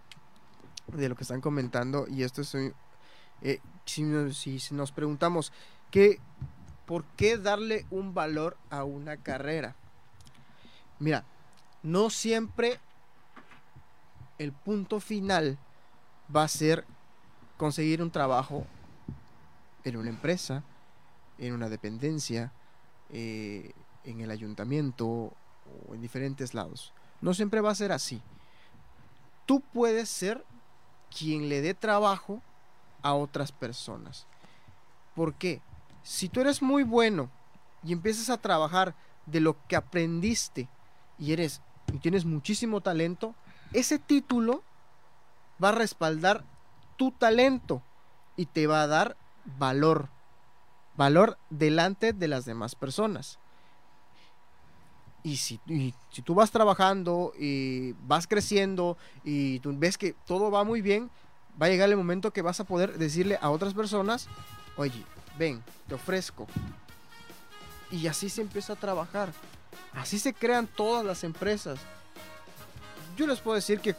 [0.88, 5.52] de lo que están comentando, y esto es, eh, si, nos, si nos preguntamos,
[5.92, 6.18] ¿qué,
[6.86, 9.76] ¿por qué darle un valor a una carrera?
[10.98, 11.22] Mira,
[11.84, 12.80] no siempre
[14.38, 15.56] el punto final
[16.34, 16.84] va a ser
[17.56, 18.66] conseguir un trabajo
[19.84, 20.64] en una empresa,
[21.38, 22.50] en una dependencia,
[23.10, 23.70] eh,
[24.02, 26.92] en el ayuntamiento o en diferentes lados.
[27.24, 28.20] No siempre va a ser así.
[29.46, 30.44] Tú puedes ser
[31.08, 32.42] quien le dé trabajo
[33.00, 34.26] a otras personas.
[35.14, 35.62] ¿Por qué?
[36.02, 37.30] Si tú eres muy bueno
[37.82, 40.68] y empiezas a trabajar de lo que aprendiste
[41.18, 41.62] y eres
[41.94, 43.34] y tienes muchísimo talento,
[43.72, 44.62] ese título
[45.62, 46.44] va a respaldar
[46.98, 47.80] tu talento
[48.36, 49.16] y te va a dar
[49.58, 50.10] valor.
[50.94, 53.38] Valor delante de las demás personas.
[55.24, 55.58] Y si,
[56.12, 61.10] si tú vas trabajando y vas creciendo y tú ves que todo va muy bien,
[61.60, 64.28] va a llegar el momento que vas a poder decirle a otras personas,
[64.76, 65.02] oye,
[65.38, 66.46] ven, te ofrezco.
[67.90, 69.32] Y así se empieza a trabajar.
[69.94, 71.78] Así se crean todas las empresas.
[73.16, 73.94] Yo les puedo decir que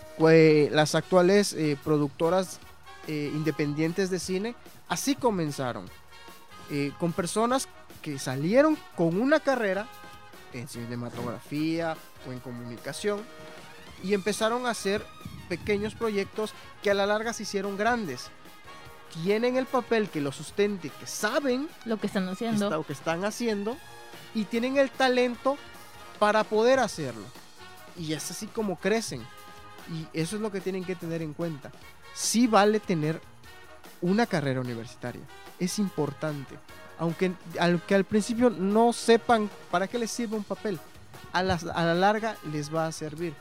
[0.72, 2.60] las actuales eh, productoras
[3.08, 4.56] eh, independientes de cine
[4.90, 5.86] así comenzaron.
[6.72, 7.68] Eh, con personas
[8.02, 9.88] que salieron con una carrera
[10.60, 11.96] en cinematografía
[12.28, 13.22] o en comunicación
[14.04, 15.06] y empezaron a hacer
[15.50, 18.30] pequeños proyectos que a la larga se hicieron grandes.
[19.24, 22.66] Tienen el papel que lo sustente, que saben Lo que están que haciendo.
[22.66, 23.78] está- que están haciendo
[24.34, 25.58] y tienen el talento
[26.20, 27.24] para poder hacerlo.
[27.98, 29.22] Y es así como crecen.
[29.94, 31.72] Y eso es lo que tienen que tener en cuenta.
[32.14, 33.22] Sí vale tener
[34.02, 35.22] una carrera universitaria.
[35.60, 36.58] Es importante.
[37.00, 40.80] Aunque, aunque al principio no sepan para qué les sirve un papel.
[41.34, 43.34] A la, a la larga les va a servir.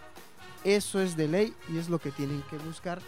[0.64, 2.98] Eso es de ley y es lo que tienen que buscar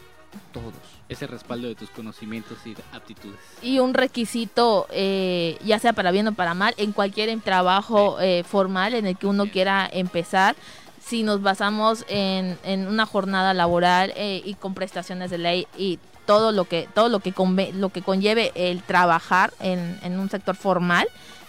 [0.52, 0.74] todos.
[1.08, 3.38] Ese respaldo de tus conocimientos y aptitudes.
[3.62, 8.44] y un requisito, eh, ya sea para bien o para mal, en cualquier trabajo eh,
[8.44, 9.52] formal en el que uno Bien.
[9.52, 10.54] quiera empezar,
[11.02, 15.98] si nos basamos en, en una jornada laboral eh, y con prestaciones de ley y
[16.26, 20.28] todo lo que todo lo que conve- lo que conlleve el trabajar en, en un
[20.28, 21.06] sector formal,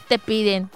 [0.08, 0.70] te piden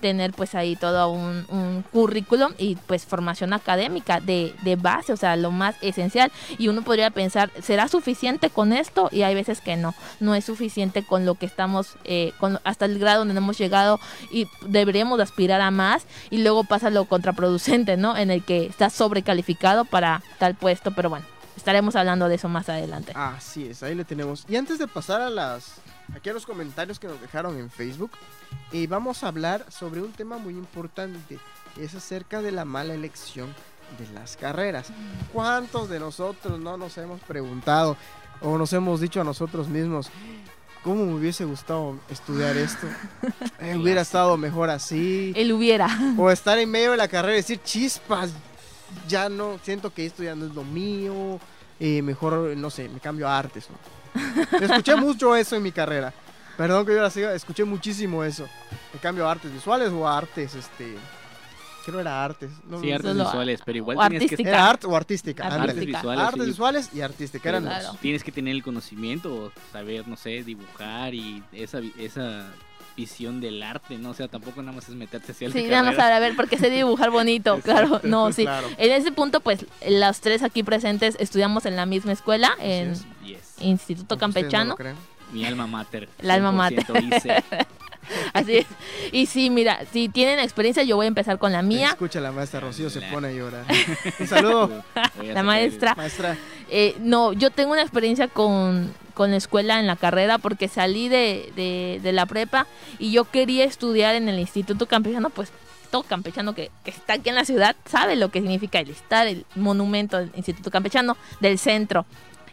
[0.00, 5.36] tener pues ahí todo un, currículum y pues formación académica de, de base, o sea,
[5.36, 6.30] lo más esencial.
[6.58, 9.08] Y uno podría pensar, ¿será suficiente con esto?
[9.10, 12.84] Y hay veces que no, no es suficiente con lo que estamos, eh, con, hasta
[12.84, 13.98] el grado donde hemos llegado
[14.30, 16.04] y deberíamos aspirar a más.
[16.28, 18.16] Y luego pasa lo contraproducente, ¿no?
[18.18, 21.24] En el que estás sobrecalificado para tal puesto, pero bueno,
[21.56, 23.12] estaremos hablando de eso más adelante.
[23.14, 24.44] Así es, ahí le tenemos.
[24.48, 25.74] Y antes de pasar a las
[26.14, 28.12] aquí a los comentarios que nos dejaron en Facebook,
[28.72, 31.38] eh, vamos a hablar sobre un tema muy importante.
[31.80, 33.54] Es acerca de la mala elección
[33.98, 34.88] de las carreras.
[35.32, 37.96] ¿Cuántos de nosotros no nos hemos preguntado
[38.40, 40.10] o nos hemos dicho a nosotros mismos,
[40.82, 42.86] ¿cómo me hubiese gustado estudiar esto?
[43.58, 45.32] Eh, hubiera estado mejor así.
[45.34, 45.88] Él hubiera.
[46.18, 48.30] O estar en medio de la carrera y decir, chispas,
[49.08, 51.38] ya no, siento que esto ya no es lo mío,
[51.80, 53.68] eh, mejor, no sé, me cambio a artes.
[53.70, 54.58] ¿no?
[54.60, 56.12] Escuché mucho eso en mi carrera.
[56.56, 58.46] Perdón que yo la siga, escuché muchísimo eso.
[58.94, 60.96] Me cambio a artes visuales o a artes, este...
[61.84, 62.50] Creo era artes.
[62.66, 64.42] No, Sí, no- artes visuales, pero igual tienes que.
[64.42, 65.44] Era arte o artística.
[65.44, 65.70] Ándale.
[65.70, 66.24] artes visuales.
[66.24, 67.98] Artes sí, visuales y artística, pero eran Claro.
[68.00, 72.48] Tienes que tener el conocimiento, o saber, no sé, dibujar y esa, esa
[72.96, 74.10] visión del arte, ¿no?
[74.10, 76.58] O sea, tampoco nada más es meterte hacia la Sí, nada más para ver, porque
[76.58, 78.00] sé dibujar bonito, claro.
[78.02, 78.42] No, sí.
[78.42, 78.68] Claro.
[78.78, 83.04] En ese punto, pues, las tres aquí presentes estudiamos en la misma escuela, en es.
[83.24, 83.54] Yes.
[83.60, 84.76] Instituto no Campechano.
[85.32, 86.08] Mi alma mater.
[86.18, 86.84] El alma mater.
[86.84, 87.44] 100% ICE.
[88.32, 88.66] Así es.
[89.12, 91.88] Y sí, mira, si tienen experiencia, yo voy a empezar con la mía.
[91.90, 93.64] Escucha, la maestra Rocío se La- pone a llorar.
[94.20, 94.84] Un saludo,
[95.22, 95.94] La maestra.
[95.94, 96.36] maestra.
[96.68, 101.08] Eh, no, yo tengo una experiencia con, con la escuela en la carrera porque salí
[101.08, 102.66] de, de, de la prepa
[102.98, 105.50] y yo quería estudiar en el Instituto Campechano, pues
[105.90, 109.28] todo campechano que, que está aquí en la ciudad sabe lo que significa el estar,
[109.28, 112.04] el monumento del Instituto Campechano del centro.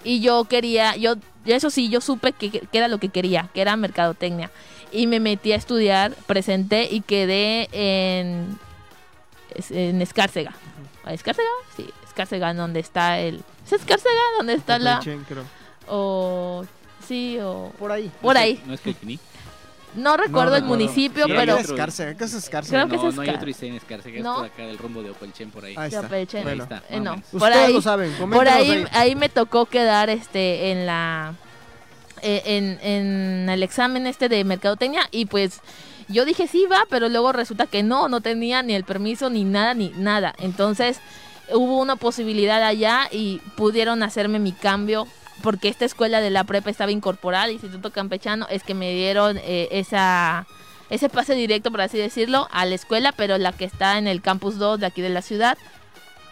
[0.03, 3.49] Y yo quería, yo, yo eso sí, yo supe que, que era lo que quería,
[3.53, 4.51] que era mercadotecnia.
[4.93, 8.57] Y me metí a estudiar, presenté y quedé en,
[9.71, 10.53] en Escárcega.
[11.07, 11.49] ¿Escárcega?
[11.75, 13.43] Sí, Escárcega, donde está el...
[13.65, 14.21] ¿Es Escárcega?
[14.37, 15.01] Donde está la...
[15.87, 16.63] O...
[17.07, 17.71] Sí, o...
[17.79, 18.09] Por ahí.
[18.21, 18.61] Por ahí.
[18.65, 18.95] ¿No es que?
[19.95, 21.57] No recuerdo No el municipio, pero...
[21.57, 22.87] Escárcega, ¿qué es Escárcega?
[22.87, 24.35] Creo que No, es no hay otro Isen Escárcega, es ¿No?
[24.37, 25.75] por acá del rumbo de Opelchen por ahí.
[25.77, 26.07] Ahí Sí, está.
[26.07, 26.43] Apechen.
[26.43, 27.15] Bueno, Ahí está, Eh, no.
[27.31, 28.85] Por Ustedes ahí, lo saben, por coméntenos ahí, ahí.
[28.91, 31.33] ahí me tocó quedar este en la
[32.23, 35.61] en, en el examen este de mercadotecnia y pues
[36.07, 39.43] yo dije sí va, pero luego resulta que no, no tenía ni el permiso ni
[39.43, 40.33] nada ni nada.
[40.39, 40.99] Entonces
[41.51, 45.07] hubo una posibilidad allá y pudieron hacerme mi cambio
[45.41, 49.37] porque esta escuela de la prepa estaba incorporada al Instituto Campechano, es que me dieron
[49.43, 50.47] eh, esa
[50.89, 54.21] ese pase directo, por así decirlo, a la escuela, pero la que está en el
[54.21, 55.57] campus 2 de aquí de la ciudad.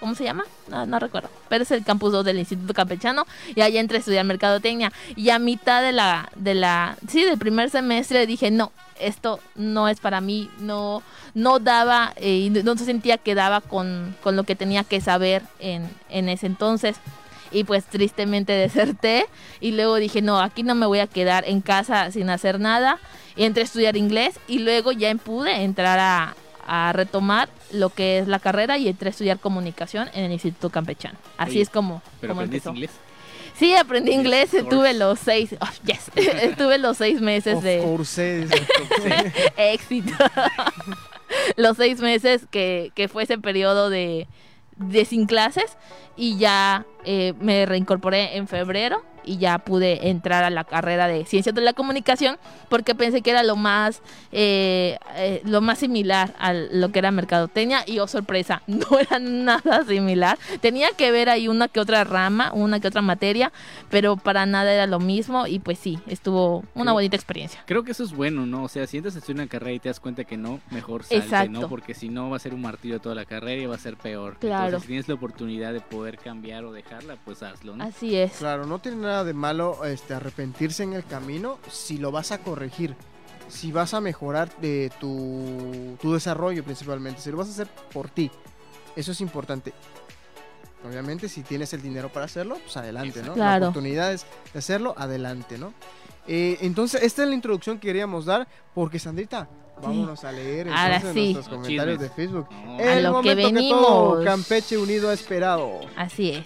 [0.01, 0.45] ¿Cómo se llama?
[0.67, 1.29] No, no recuerdo.
[1.47, 3.27] Pero es el campus 2 del Instituto Campechano.
[3.53, 4.91] Y ahí entré a estudiar mercadotecnia.
[5.15, 9.87] Y a mitad de la, de la, sí, del primer semestre dije, no, esto no
[9.87, 10.49] es para mí.
[10.57, 11.03] No,
[11.35, 15.43] no daba, eh, no se sentía que daba con, con lo que tenía que saber
[15.59, 16.97] en, en ese entonces.
[17.51, 19.27] Y pues tristemente deserté.
[19.59, 22.97] Y luego dije, no, aquí no me voy a quedar en casa sin hacer nada.
[23.35, 24.39] Y entré a estudiar inglés.
[24.47, 26.35] Y luego ya pude entrar a,
[26.67, 30.69] a retomar lo que es la carrera y entré a estudiar comunicación en el Instituto
[30.69, 31.17] Campechano.
[31.37, 32.69] Así Oye, es como, ¿Pero como empezó.
[32.71, 32.91] inglés?
[33.57, 34.69] Sí, aprendí Yes, inglés, of course.
[34.69, 36.11] tuve los seis, oh, yes,
[36.57, 38.65] tuve los seis meses Of de course, dice.
[39.57, 40.13] éxito.
[41.57, 44.27] los seis meses que, que fue ese periodo de,
[44.77, 45.77] de sin clases
[46.17, 51.25] y ya eh, me reincorporé en febrero y ya pude entrar a la carrera de
[51.25, 52.37] ciencias de la comunicación
[52.69, 54.01] porque pensé que era lo más
[54.31, 59.19] eh, eh, lo más similar a lo que era mercadotecnia y oh sorpresa no era
[59.19, 63.51] nada similar tenía que ver ahí una que otra rama una que otra materia
[63.89, 67.83] pero para nada era lo mismo y pues sí estuvo una Creo- bonita experiencia Creo
[67.83, 68.63] que eso es bueno, ¿no?
[68.63, 71.25] O sea, si entras a una carrera y te das cuenta que no, mejor salte,
[71.25, 71.51] Exacto.
[71.61, 71.69] ¿no?
[71.69, 73.95] Porque si no va a ser un martirio toda la carrera y va a ser
[73.97, 74.37] peor.
[74.39, 74.65] Claro.
[74.65, 77.83] Entonces, si tienes la oportunidad de poder cambiar o dejarla, pues hazlo, ¿no?
[77.83, 82.11] así es Claro, no tiene nada de malo este, arrepentirse en el camino si lo
[82.11, 82.95] vas a corregir.
[83.47, 87.21] Si vas a mejorar eh, tu, tu desarrollo principalmente.
[87.21, 88.31] Si lo vas a hacer por ti.
[88.95, 89.73] Eso es importante.
[90.87, 93.33] Obviamente, si tienes el dinero para hacerlo, pues adelante, ¿no?
[93.33, 93.59] Claro.
[93.59, 95.73] La oportunidad es de hacerlo, adelante, ¿no?
[96.27, 98.47] Eh, entonces, esta es la introducción que queríamos dar.
[98.73, 99.47] Porque, Sandrita,
[99.81, 101.33] vámonos a leer Ahora entonces sí.
[101.33, 102.09] nuestros comentarios de.
[102.09, 102.47] Facebook.
[102.65, 104.23] No, A El lo que momento que, todo venimos.
[104.25, 105.81] Campeche unido ha esperado.
[105.95, 106.45] así es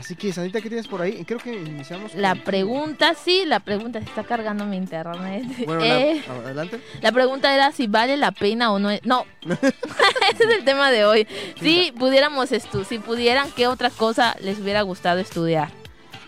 [0.00, 1.24] Así que, Sandrita, ¿qué tienes por ahí?
[1.26, 2.14] Creo que iniciamos.
[2.14, 2.44] La contigo.
[2.46, 5.44] pregunta, sí, la pregunta se está cargando mi internet.
[5.66, 6.80] Bueno, Eh, la- adelante.
[7.02, 8.90] la pregunta era si vale la pena o no.
[8.90, 11.28] es- No, ese es el tema de hoy.
[11.60, 15.68] Si pudiéramos estu si pudieran, ¿qué otra cosa les hubiera gustado estudiar?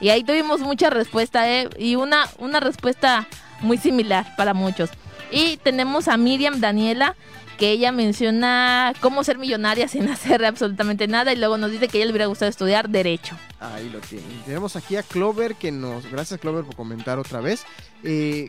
[0.00, 1.68] Y ahí tuvimos mucha respuesta, ¿eh?
[1.78, 3.26] Y una, una respuesta
[3.60, 4.90] muy similar para muchos.
[5.30, 7.14] Y tenemos a Miriam Daniela,
[7.62, 11.32] que ella menciona cómo ser millonaria sin hacer absolutamente nada.
[11.32, 13.36] Y luego nos dice que a ella le hubiera gustado estudiar Derecho.
[13.60, 14.42] Ahí lo tienen.
[14.44, 16.10] Tenemos aquí a Clover que nos.
[16.10, 17.64] Gracias, Clover, por comentar otra vez.
[18.02, 18.48] Eh,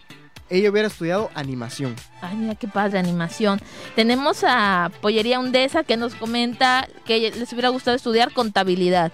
[0.49, 1.95] ella hubiera estudiado animación.
[2.23, 3.61] Ay, mira qué padre animación.
[3.95, 9.11] Tenemos a Pollería Undesa que nos comenta que les hubiera gustado estudiar contabilidad.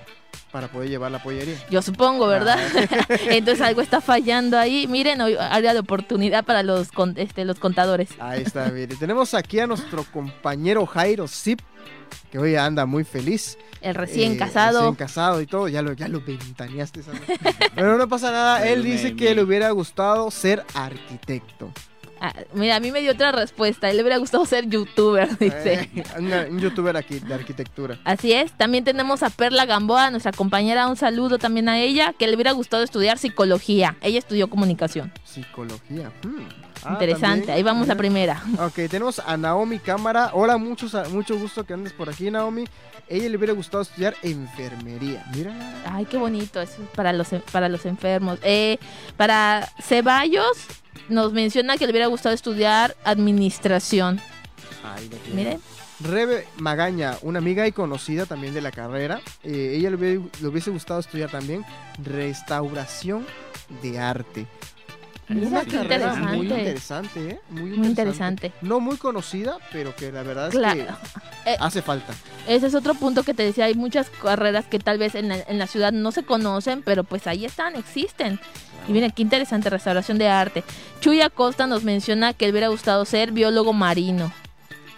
[0.51, 1.55] Para poder llevar la pollería.
[1.69, 2.57] Yo supongo, ¿verdad?
[2.59, 3.05] Ah.
[3.29, 4.87] Entonces algo está fallando ahí.
[4.87, 8.09] Miren, hoy área de oportunidad para los, con- este, los contadores.
[8.19, 8.95] Ahí está, mire.
[8.95, 11.59] Tenemos aquí a nuestro compañero Jairo Zip,
[12.31, 13.57] que hoy anda muy feliz.
[13.81, 14.79] El recién Eh, casado.
[14.79, 15.67] Recién casado y todo.
[15.67, 17.01] Ya lo, ya lo ventaneaste.
[17.75, 18.67] Pero no pasa nada.
[18.67, 21.71] Él dice que le hubiera gustado ser arquitecto.
[22.21, 23.89] Ah, mira, a mí me dio otra respuesta.
[23.89, 25.89] Él le hubiera gustado ser youtuber, dice.
[25.95, 27.99] Eh, una- un youtuber aquí de arquitectura.
[28.03, 28.51] Así es.
[28.53, 30.87] También tenemos a Perla Gamboa, nuestra compañera.
[30.87, 33.95] Un saludo también a ella, que le hubiera gustado estudiar psicología.
[34.01, 35.11] Ella estudió comunicación.
[35.23, 36.11] Psicología.
[36.23, 36.68] hmm.
[36.83, 37.37] Ah, Interesante.
[37.47, 37.57] también.
[37.57, 37.97] Ahí vamos la Mira.
[37.97, 38.43] primera.
[38.59, 40.31] Ok, tenemos a Naomi Cámara.
[40.33, 42.65] Hola, muchos, mucho gusto que andes por aquí, Naomi.
[43.07, 45.25] Ella le hubiera gustado estudiar enfermería.
[45.35, 45.51] Mira.
[45.85, 48.37] Ay, qué bonito, eso es para los, para los enfermos.
[48.43, 48.77] Eh,
[49.17, 50.57] para Ceballos
[51.09, 54.21] nos menciona que le hubiera gustado estudiar administración.
[55.11, 55.35] Lo tiene.
[55.35, 55.61] Miren,
[56.01, 59.19] Rebe Magaña, una amiga y conocida también de la carrera.
[59.43, 61.65] eh, ella le, hubiera- le hubiese gustado estudiar también
[62.03, 63.25] restauración
[63.81, 64.47] de arte.
[65.29, 67.19] Mira, Una qué carrera muy interesante.
[67.19, 67.39] interesante, ¿eh?
[67.51, 68.51] Muy, Muy interesante.
[68.61, 70.85] No muy conocida, pero que la verdad es Claro.
[71.45, 72.13] que Eh, hace falta.
[72.47, 75.37] Ese es otro punto que te decía, hay muchas carreras que tal vez en la,
[75.47, 78.39] en la ciudad no se conocen, pero pues ahí están, existen.
[78.87, 80.63] Y miren, qué interesante, restauración de arte.
[80.99, 84.31] Chuy Acosta nos menciona que le hubiera gustado ser biólogo marino.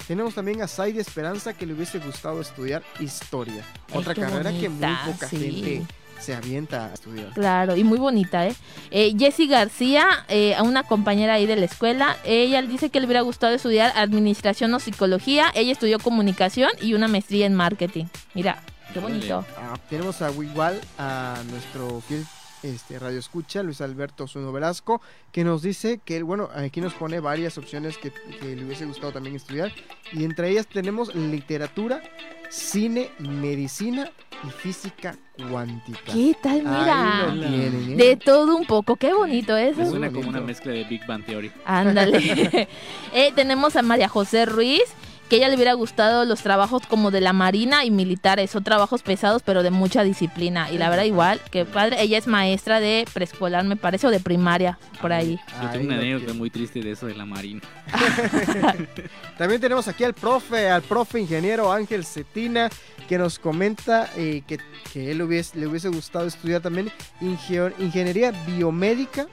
[0.08, 3.64] Tenemos también a Saide Esperanza que le hubiese gustado estudiar historia.
[3.92, 5.38] Ay, Otra carrera que muy poca sí.
[5.38, 5.82] gente
[6.22, 7.32] se avienta a estudiar.
[7.34, 8.56] Claro, y muy bonita, ¿eh?
[8.92, 13.08] eh Jessie García, eh, a una compañera ahí de la escuela, ella dice que le
[13.08, 15.52] hubiera gustado estudiar administración o psicología.
[15.56, 18.06] Ella estudió comunicación y una maestría en marketing.
[18.34, 18.64] Mira,
[18.94, 19.46] qué bonito.
[19.58, 22.26] Ah, tenemos a igual a nuestro fiel
[22.64, 25.02] este, radio escucha, Luis Alberto Zuno Velasco,
[25.32, 29.12] que nos dice que, bueno, aquí nos pone varias opciones que, que le hubiese gustado
[29.12, 29.72] también estudiar.
[30.12, 32.04] Y entre ellas tenemos literatura,
[32.50, 34.12] cine, medicina
[34.44, 35.16] y física
[35.50, 36.00] cuántica.
[36.14, 36.54] ¿Qué tal?
[36.54, 37.26] Ahí Mira.
[37.34, 37.96] lo tienen, ¿eh?
[37.96, 39.90] De todo un poco, qué bonito Me eso.
[39.90, 41.52] suena como una mezcla de Big Bang Theory.
[41.66, 42.68] Ándale.
[43.14, 44.84] Eh, tenemos a María José Ruiz,
[45.32, 48.52] que ella le hubiera gustado los trabajos como de la marina y militares.
[48.52, 50.70] Son trabajos pesados, pero de mucha disciplina.
[50.70, 52.02] Y la verdad, igual, que padre.
[52.02, 55.40] Ella es maestra de preescolar, me parece, o de primaria, por ahí.
[55.64, 57.62] Yo tengo una anécdota muy triste de eso de la marina.
[59.38, 62.70] También tenemos aquí al profe, al profe ingeniero Ángel Cetina,
[63.08, 64.60] que nos comenta eh, que,
[64.92, 69.28] que él hubiese, le hubiese gustado estudiar también ingenier- ingeniería biomédica,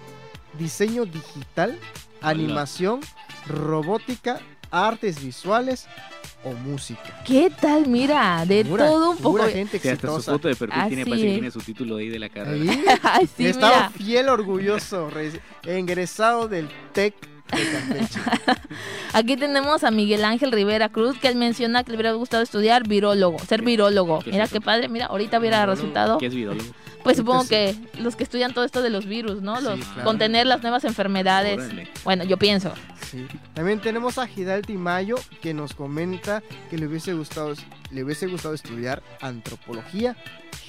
[0.58, 1.76] diseño digital,
[2.22, 3.00] animación,
[3.48, 4.38] robótica,
[4.70, 5.86] artes visuales
[6.44, 7.22] o música.
[7.24, 7.86] ¿Qué tal?
[7.88, 9.44] Mira, de Pura- todo un poco.
[9.44, 12.08] gente Que hasta su foto de perfil tiene, Así parece que tiene su título ahí
[12.08, 12.72] de la carrera.
[13.02, 13.90] Ay, sí, estaba mira.
[13.90, 17.14] fiel orgulloso, re- egresado del TEC
[17.50, 18.20] de Campeche.
[19.14, 22.86] Aquí tenemos a Miguel Ángel Rivera Cruz, que él menciona que le hubiera gustado estudiar
[22.86, 24.20] virólogo, ser ¿Qué- virólogo.
[24.26, 26.18] Mira qué padre, mira, ahorita hubiera resultado.
[26.18, 26.70] ¿Qué es virólogo?
[27.04, 29.60] Pues supongo que los que estudian todo esto de los virus, ¿no?
[29.60, 30.04] Los Sí, claro.
[30.04, 31.58] contener las nuevas enfermedades.
[31.58, 31.88] Órale.
[32.04, 32.72] Bueno, yo pienso.
[33.10, 33.26] Sí.
[33.54, 37.54] También tenemos a Gidal Timayo que nos comenta que le hubiese gustado,
[37.90, 40.16] le hubiese gustado estudiar antropología,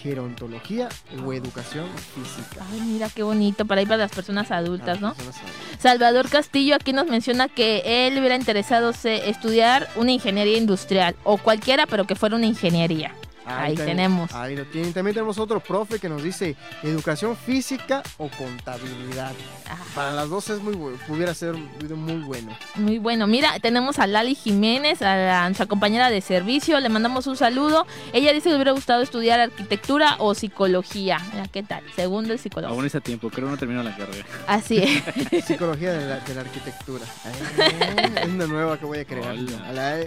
[0.02, 0.88] gerontología
[1.26, 2.66] o educación física.
[2.72, 5.10] Ay, mira qué bonito para ir para las personas adultas, ¿no?
[5.10, 5.82] Las personas adultas.
[5.82, 11.38] Salvador Castillo aquí nos menciona que él hubiera interesado se- estudiar una ingeniería industrial o
[11.38, 13.14] cualquiera, pero que fuera una ingeniería.
[13.50, 14.34] Ahí también- tenemos.
[14.34, 14.94] Ahí lo tienen.
[14.94, 19.34] También tenemos otro profe que nos dice educación física o contabilidad.
[19.70, 22.56] Ah, Para las dos es muy bueno, pudiera ser muy bueno.
[22.76, 23.28] muy bueno.
[23.28, 26.80] Mira, tenemos a Lali Jiménez, a la- nuestra compañera de servicio.
[26.80, 27.86] Le mandamos un saludo.
[28.14, 31.20] Ella dice que le hubiera gustado estudiar arquitectura o psicología.
[31.34, 31.84] Mira, ¿qué tal?
[31.96, 32.74] Segundo el psicología.
[32.76, 34.26] Aún está a tiempo, creo que no terminó la carrera.
[34.48, 35.46] Así es.
[35.46, 37.06] Psicología de la, de la arquitectura.
[38.20, 39.32] Es una nueva que voy a crear.
[39.32, 39.68] Hola.
[39.68, 40.00] A la-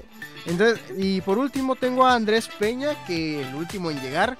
[0.46, 4.36] Entonces, y por último tengo a Andrés Peña, que el último en llegar,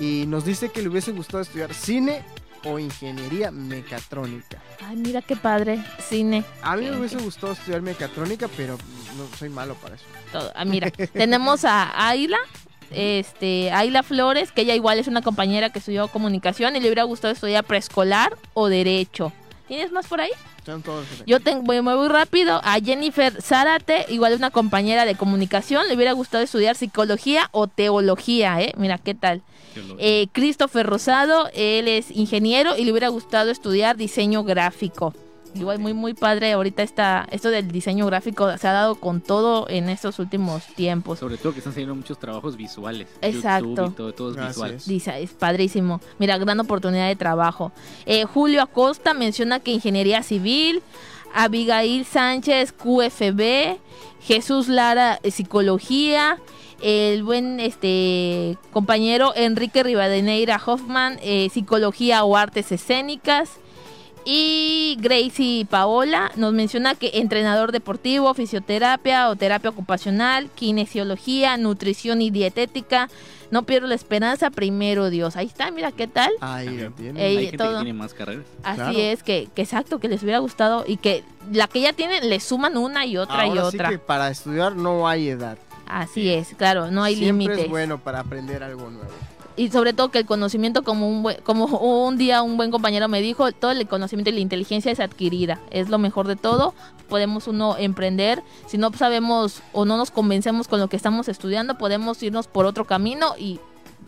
[0.00, 2.22] y nos dice que le hubiese gustado estudiar cine
[2.64, 4.58] o ingeniería mecatrónica.
[4.86, 5.84] Ay, mira qué padre.
[5.98, 6.44] Cine.
[6.62, 8.78] A mí me hubiese gustado estudiar mecatrónica, pero
[9.16, 10.04] no soy malo para eso.
[10.32, 10.52] todo.
[10.54, 12.38] Ah, mira, tenemos a Ayla,
[12.90, 17.02] este, Ayla Flores, que ella igual es una compañera que estudió comunicación y le hubiera
[17.02, 19.32] gustado estudiar preescolar o derecho.
[19.68, 20.30] ¿Tienes más por ahí?
[20.64, 21.06] Son todos.
[21.26, 22.60] Yo tengo, voy, me voy rápido.
[22.64, 28.60] A Jennifer Zárate, igual una compañera de comunicación, le hubiera gustado estudiar psicología o teología,
[28.60, 28.72] ¿eh?
[28.76, 29.42] Mira, ¿qué tal?
[29.98, 35.12] Eh, Christopher Rosado, él es ingeniero y le hubiera gustado estudiar diseño gráfico.
[35.54, 39.68] Igual muy muy padre ahorita está esto del diseño gráfico se ha dado con todo
[39.68, 41.18] en estos últimos tiempos.
[41.20, 43.08] Sobre todo que están saliendo muchos trabajos visuales.
[43.22, 43.68] Exacto.
[43.68, 44.72] YouTube y todo, todo es Así visual.
[44.74, 44.86] es.
[44.86, 46.00] Dice, es padrísimo.
[46.18, 47.72] Mira, gran oportunidad de trabajo.
[48.06, 50.82] Eh, Julio Acosta menciona que ingeniería civil,
[51.32, 53.78] Abigail Sánchez, QFB,
[54.22, 56.38] Jesús Lara, eh, psicología,
[56.82, 63.58] el buen este compañero Enrique Rivadeneira Hoffman, eh, psicología o artes escénicas.
[64.26, 72.30] Y Gracie Paola nos menciona que entrenador deportivo, fisioterapia o terapia ocupacional, kinesiología, nutrición y
[72.30, 73.08] dietética.
[73.50, 75.36] No pierdo la esperanza, primero Dios.
[75.36, 76.32] Ahí está, mira qué tal.
[76.40, 77.18] Ahí lo tienen.
[77.22, 77.72] Ey, Hay gente todo.
[77.78, 78.44] que tiene más carreras.
[78.62, 78.98] Así Claro.
[78.98, 81.22] es, que, que exacto, que les hubiera gustado y que
[81.52, 83.90] la que ya tienen le suman una y otra y Ahora sí otra.
[83.90, 85.58] que para estudiar no hay edad.
[85.86, 87.64] Así es, claro, no hay Siempre límites.
[87.66, 89.10] es bueno para aprender algo nuevo.
[89.56, 93.06] Y sobre todo que el conocimiento, como un buen- como un día un buen compañero
[93.08, 95.60] me dijo, todo el conocimiento y la inteligencia es adquirida.
[95.70, 96.74] Es lo mejor de todo.
[97.08, 98.42] Podemos uno emprender.
[98.66, 102.66] Si no sabemos o no nos convencemos con lo que estamos estudiando, podemos irnos por
[102.66, 103.60] otro camino y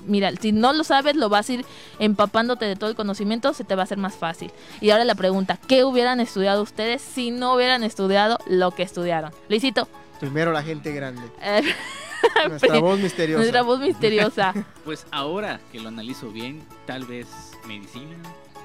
[0.07, 1.67] mira, si no lo sabes, lo vas a ir
[2.01, 4.53] empapándote de todo el conocimiento, se te va a hacer más fácil.
[4.81, 9.33] Y ahora la pregunta, ¿qué hubieran estudiado ustedes si no hubieran estudiado lo que estudiaron?
[9.49, 9.89] Luisito,
[10.21, 11.23] Primero la gente grande.
[11.43, 11.63] eh,
[12.49, 13.39] Nuestra voz misteriosa.
[13.41, 14.55] nuestra voz misteriosa.
[14.85, 17.27] Pues ahora que lo analizo bien, tal vez
[17.67, 18.17] medicina,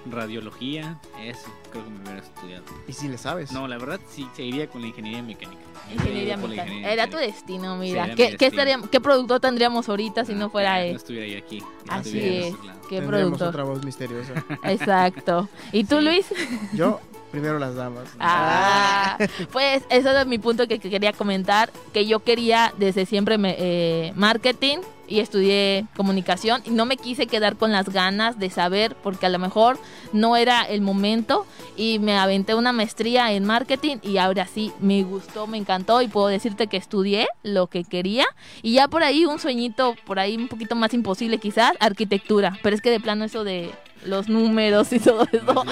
[0.09, 2.63] radiología, eso creo que me hubiera estudiado.
[2.87, 3.51] Y si le sabes.
[3.51, 5.61] No, la verdad sí seguiría con la ingeniería mecánica.
[5.93, 6.63] Ingeniería mecánica.
[6.63, 8.07] ingeniería Era tu destino, mira.
[8.09, 8.49] ¿Qué, qué, destino.
[8.51, 10.95] estaríamos- ¿Qué producto tendríamos ahorita si Ah, no fuera No él?
[10.95, 11.59] estuviera yo aquí.
[11.59, 12.55] no Así estuviera es.
[12.89, 13.49] ¿Qué producto?
[13.49, 14.33] otra voz misteriosa.
[14.63, 15.49] Exacto.
[15.71, 16.05] ¿Y tú, Sí.
[16.05, 16.25] Luis?
[16.73, 16.99] Yo,
[17.31, 18.09] primero las damas.
[18.19, 19.17] Ah,
[19.51, 24.11] pues ese era mi punto que, que quería comentar, que yo quería desde siempre eh,
[24.15, 24.79] marketing
[25.11, 29.29] y estudié comunicación y no me quise quedar con las ganas de saber porque a
[29.29, 29.77] lo mejor
[30.13, 35.03] no era el momento y me aventé una maestría en marketing y ahora sí me
[35.03, 38.25] gustó, me encantó y puedo decirte que estudié lo que quería
[38.61, 42.75] y ya por ahí un sueñito, por ahí un poquito más imposible quizás, arquitectura, pero
[42.75, 43.69] es que de plano eso de
[44.05, 45.65] los números y todo eso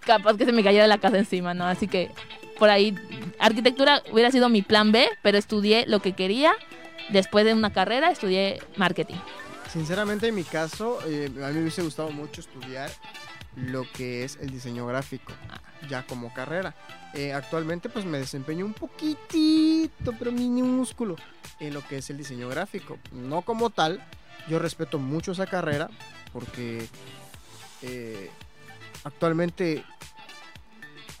[0.00, 1.66] capaz que se me cayera la casa encima, ¿no?
[1.66, 2.10] Así que
[2.58, 2.94] por ahí,
[3.38, 6.52] arquitectura hubiera sido mi plan B, pero estudié lo que quería.
[7.10, 9.16] Después de una carrera, estudié marketing.
[9.72, 12.90] Sinceramente, en mi caso, eh, a mí me hubiese gustado mucho estudiar
[13.56, 15.32] lo que es el diseño gráfico,
[15.88, 16.74] ya como carrera.
[17.14, 21.16] Eh, actualmente, pues me desempeño un poquitito, pero minúsculo,
[21.60, 22.98] en lo que es el diseño gráfico.
[23.12, 24.02] No como tal,
[24.48, 25.88] yo respeto mucho esa carrera,
[26.32, 26.86] porque
[27.86, 28.30] eh,
[29.04, 29.84] actualmente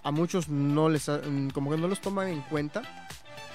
[0.02, 2.82] a muchos no les, ha- mm, como que no los toman en cuenta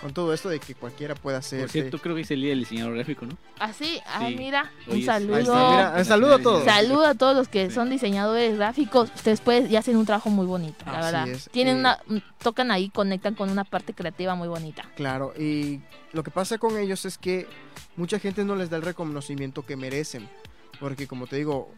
[0.01, 1.59] con todo esto de que cualquiera puede hacer.
[1.61, 3.37] Por cierto, creo que es el día del diseñador gráfico, ¿no?
[3.59, 4.35] Así, ah, Sí.
[4.35, 5.35] mira, Hoy un saludo.
[5.37, 6.63] Mira, un saludo a todos.
[6.65, 7.75] Saludo a todos los que Sí.
[7.75, 9.11] son diseñadores gráficos.
[9.15, 11.27] Ustedes pues ya hacen un trabajo muy bonito, la Así verdad.
[11.29, 11.99] es, Tienen eh, una,
[12.41, 14.89] tocan ahí, conectan con una parte creativa muy bonita.
[14.95, 15.81] Claro, y
[16.13, 17.47] lo que pasa con ellos es que
[17.95, 20.27] mucha gente no les da el reconocimiento que merecen.
[20.79, 21.71] Porque como te digo,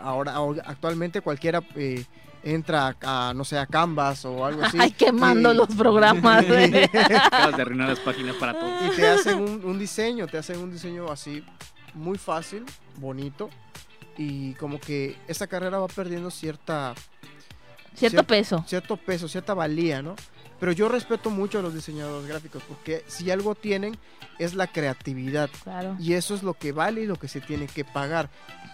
[0.00, 0.34] ahora,
[0.66, 2.04] actualmente cualquiera eh,
[2.42, 4.78] entra a, no sé, a Canvas o algo así.
[4.80, 6.46] Ay, quemando y- los programas.
[6.48, 6.84] güey.
[6.84, 8.72] Acabas de arruinar las páginas para todos.
[8.86, 11.44] y te hacen un, un diseño, te hacen un diseño así
[11.94, 12.64] muy fácil,
[12.96, 13.50] bonito.
[14.16, 16.94] Y como que esta carrera va perdiendo cierta,
[17.94, 18.26] Cierto Cierto.
[18.26, 18.64] peso.
[18.66, 20.14] cierto peso, cierta valía, ¿no?
[20.60, 23.96] Pero yo respeto mucho a los diseñadores gráficos porque si algo tienen
[24.38, 25.50] es la creatividad.
[25.62, 25.96] Claro.
[26.00, 28.28] Y eso es lo que vale y lo que se tiene que pagar.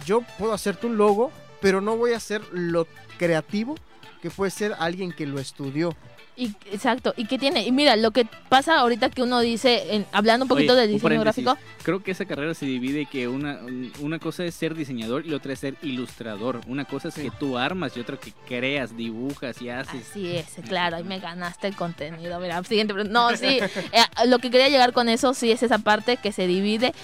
[0.06, 1.30] Yo puedo hacerte un logo,
[1.60, 2.86] pero no voy a hacer lo
[3.18, 3.74] creativo
[4.22, 5.94] que puede ser alguien que lo estudió.
[6.36, 10.06] Y, exacto, y que tiene, y mira, lo que pasa ahorita que uno dice, en-
[10.10, 13.60] hablando un poquito Oye, del diseño gráfico, Creo que esa carrera se divide que una,
[14.00, 16.60] una cosa es ser diseñador y otra es ser ilustrador.
[16.66, 17.22] Una cosa es Sí.
[17.22, 20.10] que tú armas y otra que creas, dibujas y haces.
[20.10, 23.12] así es, claro, ahí me ganaste el contenido, mira, siguiente, pregunta.
[23.30, 23.58] no, sí,
[23.92, 26.94] eh, lo que quería llegar con eso, sí, es esa parte que se divide,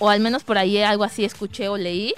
[0.00, 2.12] o al menos por ahí algo así escuché o leí,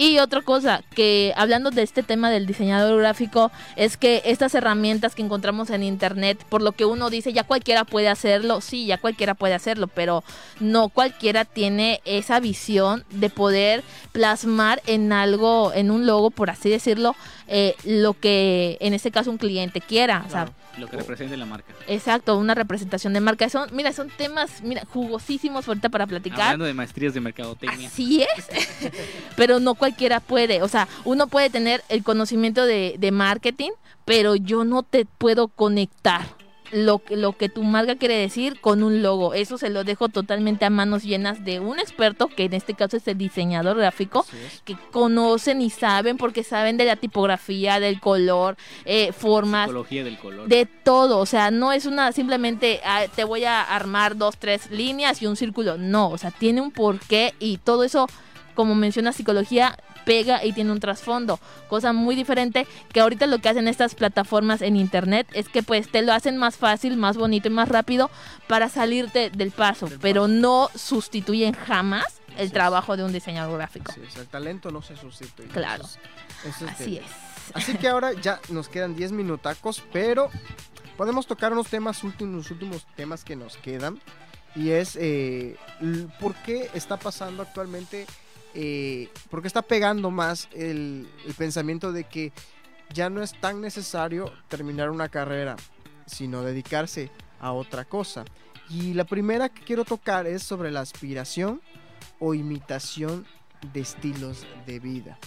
[0.00, 5.14] Y otra cosa, que hablando de este tema del diseñador gráfico, es que estas herramientas
[5.14, 8.96] que encontramos en internet, por lo que uno dice, ya cualquiera puede hacerlo, sí, ya
[8.96, 10.24] cualquiera puede hacerlo, pero
[10.58, 16.70] no cualquiera tiene esa visión de poder plasmar en algo, en un logo, por así
[16.70, 17.14] decirlo,
[17.52, 20.22] eh, lo que en este caso un cliente quiera.
[20.26, 20.52] O sea.
[20.78, 21.74] Lo que represente la marca.
[21.88, 23.48] Exacto, una representación de marca.
[23.48, 26.42] Son, mira, son temas, mira, jugosísimos ahorita para platicar.
[26.42, 27.88] Hablando de maestrías de mercadotecnia.
[27.88, 28.48] Así es,
[29.36, 30.62] pero no cualquiera puede.
[30.62, 33.70] O sea, uno puede tener el conocimiento de, de marketing,
[34.04, 36.39] pero yo no te puedo conectar
[36.72, 39.34] lo, que- lo que tu marca quiere decir con un logo.
[39.34, 42.96] Eso se lo dejo totalmente a manos llenas de un experto, que en este caso
[42.96, 44.60] es el diseñador gráfico, es.
[44.64, 50.18] que conocen y saben porque saben de la tipografía, del color, eh, formas, Psicología del
[50.18, 50.48] color.
[50.48, 54.70] de todo, o sea, no es una simplemente ah, te voy a armar dos, tres
[54.70, 58.06] líneas y un círculo, no, o sea, tiene un porqué y todo eso,
[58.54, 61.38] como menciona psicología, pega y tiene un trasfondo,
[61.68, 65.90] cosa muy diferente que ahorita lo que hacen estas plataformas en internet es que pues
[65.90, 68.10] te lo hacen más fácil, más bonito y más rápido
[68.48, 72.04] para salirte del paso, Del pero no sustituyen jamás
[72.38, 73.92] el trabajo de un diseñador gráfico.
[73.92, 75.48] Es, el talento no se sustituye.
[75.48, 75.84] Claro.
[75.84, 75.98] Eso
[76.44, 77.06] es- eso es Así de- es.
[77.54, 80.30] Así que ahora ya nos quedan 10 minutacos, pero
[80.96, 84.00] podemos tocar unos temas últimos, últimos temas que nos quedan.
[84.54, 85.56] Y es eh,
[86.20, 88.06] por qué está pasando actualmente,
[88.54, 92.32] eh, por qué está pegando más el, el pensamiento de que
[92.92, 95.56] ya no es tan necesario terminar una carrera,
[96.06, 98.24] sino dedicarse a otra cosa.
[98.68, 101.60] Y la primera que quiero tocar es sobre la aspiración
[102.18, 103.26] o imitación
[103.72, 105.18] de estilos de vida.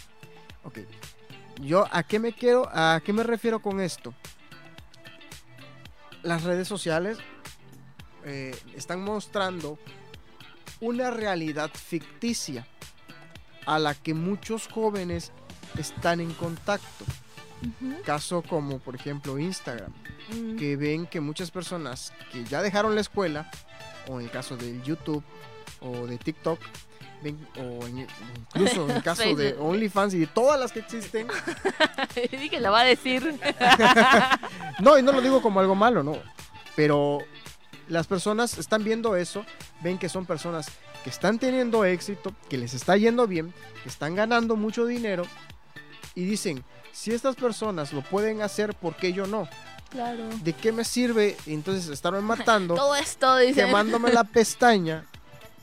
[0.63, 0.79] Ok,
[1.61, 4.13] yo a qué me quiero, a qué me refiero con esto.
[6.21, 7.17] Las redes sociales
[8.23, 9.77] eh, están mostrando
[10.79, 12.65] una realidad ficticia
[13.65, 15.31] a la que muchos jóvenes
[15.77, 17.05] están en contacto.
[18.05, 19.91] Caso como por ejemplo Instagram,
[20.29, 20.55] Mm.
[20.57, 23.49] que ven que muchas personas que ya dejaron la escuela,
[24.07, 25.23] o en el caso del YouTube
[25.81, 26.59] o de TikTok,
[27.21, 28.07] ven, o en-
[28.55, 29.53] incluso en el caso de.
[29.59, 31.27] OnlyFans y de todas las que existen,
[32.31, 33.37] Dije, lo va a decir.
[34.79, 36.17] no, y no lo digo como algo malo, no,
[36.75, 37.19] pero
[37.87, 39.45] las personas están viendo eso,
[39.81, 40.67] ven que son personas
[41.03, 43.53] que están teniendo éxito, que les está yendo bien,
[43.83, 45.25] que están ganando mucho dinero
[46.15, 49.47] y dicen, si estas personas lo pueden hacer, ¿por qué yo no?
[49.89, 50.23] Claro.
[50.43, 52.75] ¿De qué me sirve entonces estarme matando?
[52.75, 55.05] Todo esto, quemándome la pestaña,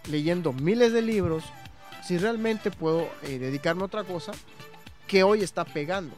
[0.08, 1.44] leyendo miles de libros,
[2.04, 4.32] si realmente puedo eh, dedicarme a otra cosa
[5.06, 6.16] que hoy está pegando.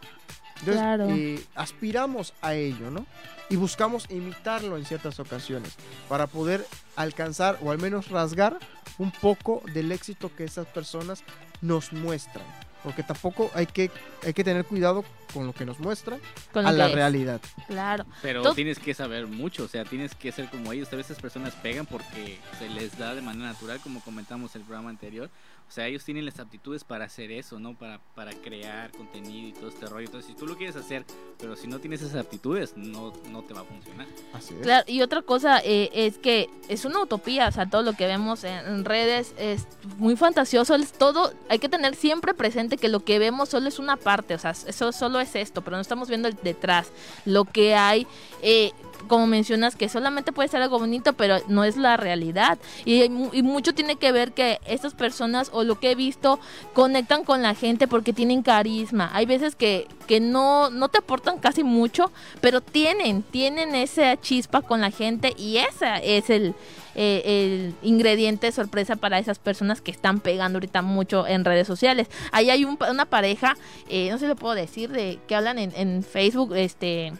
[0.63, 1.09] Entonces, Claro.
[1.11, 3.05] eh, aspiramos a ello, ¿no?
[3.51, 5.75] Y buscamos imitarlo en ciertas ocasiones
[6.09, 6.65] para poder
[6.97, 8.59] alcanzar o al menos rasgar
[8.99, 11.23] un poco del éxito que esas personas
[11.61, 12.45] nos muestran.
[12.83, 13.91] Porque tampoco hay que,
[14.24, 16.20] hay que tener cuidado con lo que nos muestran
[16.53, 16.95] Con a la es.
[16.95, 17.41] realidad.
[17.68, 18.05] Claro.
[18.22, 20.93] Pero Entonces- tienes que saber mucho, o sea, tienes que ser como ellos.
[20.93, 24.66] A veces personas pegan porque se les da de manera natural, como comentamos en el
[24.66, 25.30] programa anterior.
[25.68, 27.74] O sea, ellos tienen las aptitudes para hacer eso, ¿no?
[27.74, 30.05] Para, para crear contenido y todo este rollo.
[30.05, 31.07] Entonces, si tú lo quieres hacer,
[31.39, 34.07] pero si no tienes esas aptitudes, no, no te va a funcionar.
[34.35, 34.61] Así es.
[34.61, 38.07] Claro, y otra cosa eh, es que es una utopía, o sea, todo lo que
[38.07, 39.66] vemos en, en redes es
[39.97, 43.79] muy fantasioso, es todo, hay que tener siempre presente que lo que vemos solo es
[43.79, 46.89] una parte, o sea, eso solo es esto, pero no estamos viendo el detrás,
[47.25, 48.07] lo que hay,
[48.43, 48.73] eh,
[49.09, 53.43] como mencionas, que solamente puede ser algo bonito, pero no es la realidad, y, y
[53.43, 56.39] mucho tiene que ver que estas personas, o lo que he visto,
[56.73, 61.39] conectan con la gente porque tienen carisma, hay veces que, que no, no te aportan
[61.39, 62.11] casi mucho,
[62.41, 66.55] pero tienen, tienen esa chispa con la gente y ese es el,
[66.95, 72.09] eh, el ingrediente sorpresa para esas personas que están pegando ahorita mucho en redes sociales.
[72.32, 73.57] Ahí hay un- una pareja,
[73.88, 77.12] eh, no sé lo puedo decir, de que hablan en, en Facebook, este...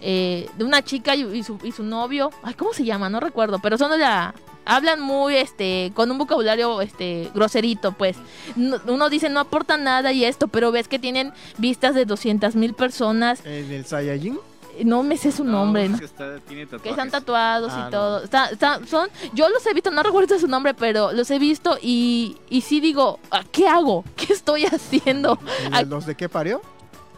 [0.00, 3.08] eh, de una chica y, su, y su novio, ay, ¿cómo se llama?
[3.08, 4.34] No recuerdo, pero son de la...
[4.64, 8.16] Hablan muy, este, con un vocabulario, este, groserito, pues.
[8.54, 12.54] No- uno dice no aportan nada y esto, pero ves que tienen vistas de 200
[12.54, 13.44] mil personas.
[13.44, 14.38] En el Saiyajin,
[14.84, 15.98] No me sé su nombre, es ¿no?
[15.98, 16.90] que está- tiene que tatuajes.
[16.90, 17.90] están tatuados Ah, y no.
[17.90, 18.22] todo.
[18.24, 21.78] Está- está- son, yo los he visto, no recuerdo su nombre, pero los he visto
[21.80, 24.04] y, y sí digo, "Ah, ¿qué hago?
[24.16, 25.38] ¿Qué estoy haciendo?
[25.66, 25.84] ¿el- Ay.
[25.86, 26.60] ¿los de qué parió?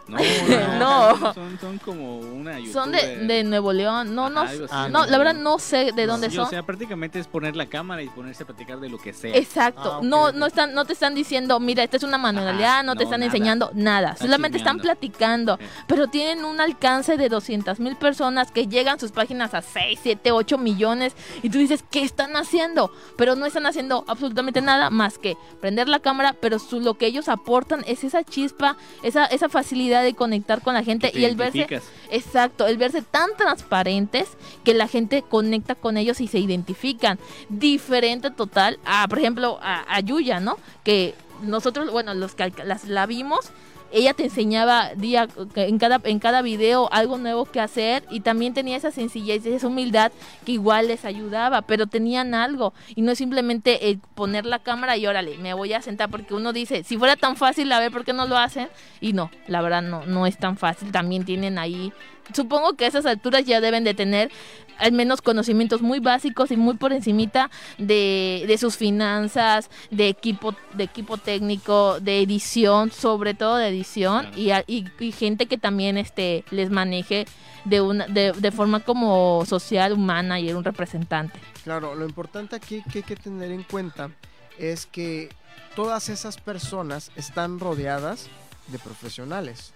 [0.78, 1.32] No, No.
[1.34, 4.14] Son, son como una Son de, de Nuevo León.
[4.14, 6.46] No, no, Ajá, Ah, no, la verdad no sé de dónde Sí, son.
[6.46, 9.34] O sea, prácticamente es poner la cámara y ponerse a platicar de lo que sea.
[9.34, 12.82] Exacto, Ah, no, no están, no te están diciendo, mira, esta es una manualidad, Ajá,
[12.82, 13.26] no te no, están nada.
[13.32, 18.66] enseñando nada, Está solamente están platicando, pero tienen un alcance de 200 mil personas que
[18.66, 22.92] llegan sus páginas a 6, 7, 8 millones y tú dices, ¿qué están haciendo?
[23.16, 27.06] Pero no están haciendo absolutamente nada más que prender la cámara, pero su- lo que
[27.06, 31.24] ellos aportan es esa chispa, esa, esa facilidad de conectar con la gente Te y
[31.24, 31.66] el verse.
[32.10, 34.28] Exacto, el verse tan transparentes
[34.64, 37.18] que la gente conecta con ellos y se identifican.
[37.48, 40.58] Diferente total a, por ejemplo, a, a Yuya, ¿no?
[40.84, 43.50] Que nosotros, bueno, los que las, la vimos,
[43.94, 48.52] ella te enseñaba día en cada en cada video algo nuevo que hacer y también
[48.52, 50.10] tenía esa sencillez, esa humildad
[50.44, 52.74] que igual les ayudaba, pero tenían algo.
[52.96, 56.52] Y no es simplemente poner la cámara y órale, me voy a sentar porque uno
[56.52, 58.68] dice, si fuera tan fácil, a ver por qué no lo hacen
[59.00, 61.92] y no, la verdad no no es tan fácil, también tienen ahí
[62.32, 64.30] supongo que a esas alturas ya deben de tener
[64.78, 67.48] al menos conocimientos muy básicos y muy por encimita
[67.78, 74.22] de, de sus finanzas, de equipo, de equipo técnico, de edición, sobre todo de edición,
[74.26, 74.38] Claro.
[74.40, 77.26] y, a- y- y gente que también este les maneje
[77.64, 81.38] de una, de, de forma como social, humana y un representante.
[81.62, 84.10] Claro, lo importante aquí que hay que tener en cuenta
[84.58, 85.28] es que
[85.76, 88.26] todas esas personas están rodeadas
[88.68, 89.72] de profesionales.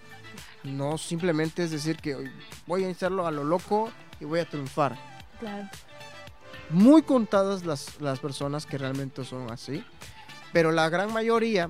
[0.63, 2.31] No simplemente es decir que "Oye,
[2.67, 4.97] voy a hacerlo a lo loco y voy a triunfar.
[5.39, 5.69] Claro.
[6.69, 9.83] Muy contadas las, las personas que realmente son así,
[10.53, 11.69] pero la gran mayoría,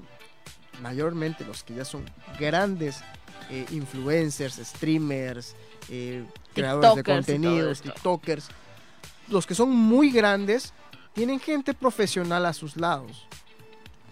[0.82, 2.04] mayormente los que ya son
[2.38, 3.02] grandes
[3.50, 5.56] eh, influencers, streamers,
[5.90, 7.82] eh, creadores de contenidos.
[7.82, 8.50] TikTokers,
[9.30, 10.74] los que son muy grandes,
[11.14, 13.28] tienen gente profesional a sus lados.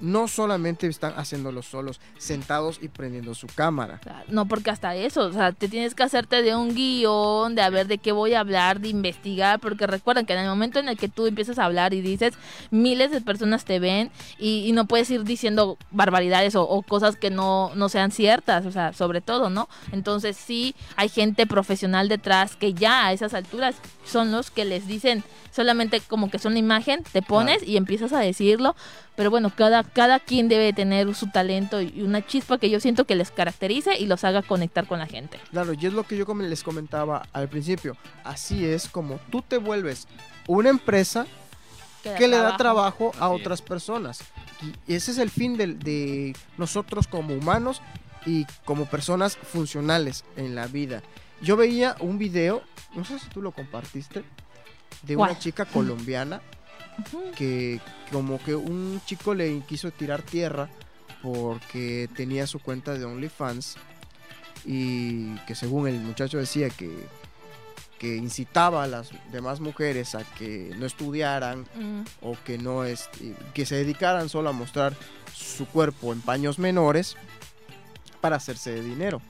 [0.01, 3.99] No solamente están haciéndolo solos, sentados y prendiendo su cámara.
[4.27, 7.69] No, porque hasta eso, o sea, te tienes que hacerte de un guion, de a
[7.69, 10.89] ver de qué voy a hablar, de investigar, porque recuerden que en el momento en
[10.89, 12.33] el que tú empiezas a hablar y dices,
[12.71, 17.15] miles de personas te ven y, y no puedes ir diciendo barbaridades o, o cosas
[17.15, 19.67] que no, no sean ciertas, o sea, sobre todo, ¿no?
[19.91, 23.75] Entonces sí hay gente profesional detrás que ya a esas alturas
[24.05, 28.13] son los que les dicen solamente como que son la imagen, te pones y empiezas
[28.13, 28.75] a decirlo,
[29.15, 33.05] pero bueno, cada, cada quien debe tener su talento y una chispa que yo siento
[33.05, 35.39] que les caracterice y los haga conectar con la gente.
[35.51, 37.97] Claro, y es lo que yo les comentaba al principio.
[38.23, 40.07] Así es como tú te vuelves
[40.47, 41.25] una empresa
[42.17, 43.41] que le da trabajo a Así es.
[43.41, 44.19] otras personas.
[44.87, 47.81] Y ese es el fin de, nosotros como humanos
[48.25, 51.01] y como personas funcionales en la vida.
[51.41, 52.63] Yo veía un video,
[52.95, 54.23] no sé si tú lo compartiste,
[55.03, 55.39] de una ¿Cuál?
[55.39, 56.41] chica colombiana
[57.35, 57.79] Que
[58.11, 60.69] como que un chico le quiso tirar tierra
[61.21, 63.75] porque tenía su cuenta de OnlyFans
[64.65, 66.89] y que según el muchacho decía que,
[67.99, 73.09] que incitaba a las demás mujeres a que no estudiaran Mm, o que no es,
[73.53, 74.95] que se dedicaran solo a mostrar
[75.33, 77.15] su cuerpo en paños menores
[78.21, 79.21] para hacerse de dinero.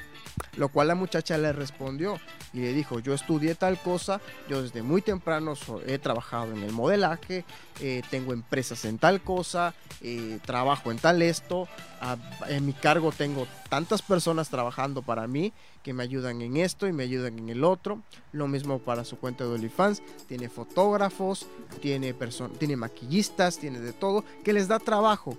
[0.55, 2.19] Lo cual la muchacha le respondió
[2.53, 5.53] y le dijo, yo estudié tal cosa, yo desde muy temprano
[5.85, 7.45] he trabajado en el modelaje,
[7.79, 11.67] eh, tengo empresas en tal cosa, eh, trabajo en tal esto,
[12.01, 12.17] a-
[12.49, 16.91] en mi cargo tengo tantas personas trabajando para mí que me ayudan en esto y
[16.93, 18.01] me ayudan en el otro.
[18.31, 21.47] Lo mismo para su cuenta de OnlyFans, tiene fotógrafos,
[21.81, 22.13] tiene,
[22.59, 25.37] tiene maquillistas, tiene de todo, que les da trabajo.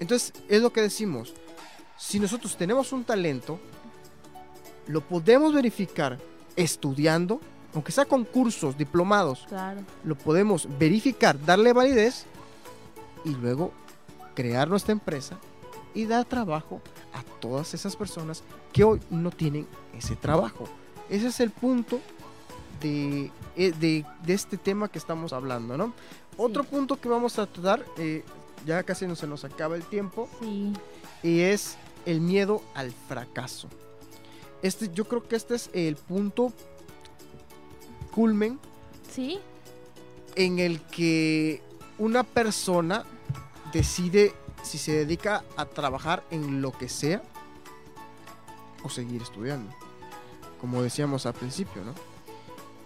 [0.00, 1.32] Entonces, es lo que decimos,
[1.96, 3.58] si nosotros tenemos un talento,
[4.88, 6.18] lo podemos verificar
[6.56, 7.40] estudiando,
[7.74, 9.82] aunque sea con cursos, diplomados, claro.
[10.04, 12.24] lo podemos verificar, darle validez
[13.24, 13.72] y luego
[14.34, 15.38] crear nuestra empresa
[15.94, 16.80] y dar trabajo
[17.12, 19.66] a todas esas personas que hoy no tienen
[19.96, 20.64] ese trabajo.
[21.08, 22.00] Ese es el punto
[22.80, 25.92] de, eh, de- de este tema que estamos hablando, ¿no?
[26.36, 28.24] Otro punto que vamos a tratar, eh,
[28.66, 30.72] ya casi no se nos acaba el tiempo, Sí.
[31.22, 31.76] y es
[32.06, 33.68] el miedo al fracaso.
[34.62, 36.52] Este, yo creo que este es el punto
[38.12, 38.58] culmen
[39.12, 39.38] Sí.
[40.34, 41.62] en el que
[41.98, 43.04] una persona
[43.72, 44.32] decide
[44.62, 47.22] si se dedica a trabajar en lo que sea
[48.82, 49.72] o seguir estudiando.
[50.60, 51.94] Como decíamos al principio, ¿no?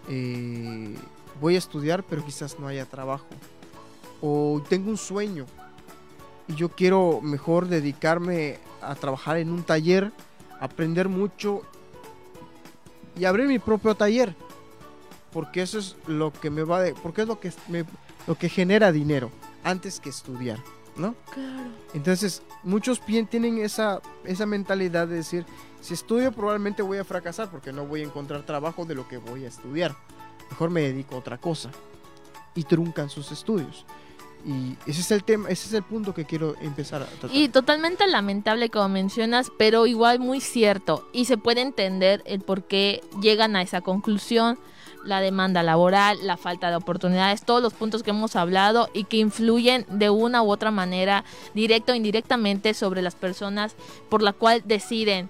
[0.09, 0.95] Eh,
[1.41, 3.25] voy a estudiar, pero quizás no haya trabajo.
[4.21, 5.45] O tengo un sueño
[6.47, 10.11] y yo quiero mejor dedicarme a trabajar en un taller,
[10.63, 11.61] aprender mucho
[13.17, 14.33] y abrir mi propio taller
[15.31, 17.85] porque eso es lo que me va de, porque es lo que me-
[18.27, 19.29] lo que genera dinero
[19.63, 20.59] antes que estudiar,
[20.95, 21.15] ¿no?
[21.33, 21.69] Claro.
[21.95, 25.45] Entonces, muchos bien tienen esa esa mentalidad de decir,
[25.81, 29.17] si estudio probablemente voy a fracasar porque no voy a encontrar trabajo de lo que
[29.17, 29.95] voy a estudiar.
[30.51, 31.71] Mejor me dedico a otra cosa
[32.55, 33.85] y truncan sus estudios.
[34.45, 37.35] Y ese es el tema, ese es el punto que quiero empezar a tratar.
[37.35, 41.07] Y totalmente lamentable como mencionas, pero igual muy cierto.
[41.13, 44.59] Y se puede entender el por qué llegan a esa conclusión.
[45.05, 49.17] La demanda laboral, la falta de oportunidades, todos los puntos que hemos hablado y que
[49.17, 53.75] influyen de una u otra manera, directa o indirectamente, sobre las personas
[54.09, 55.29] por la cual deciden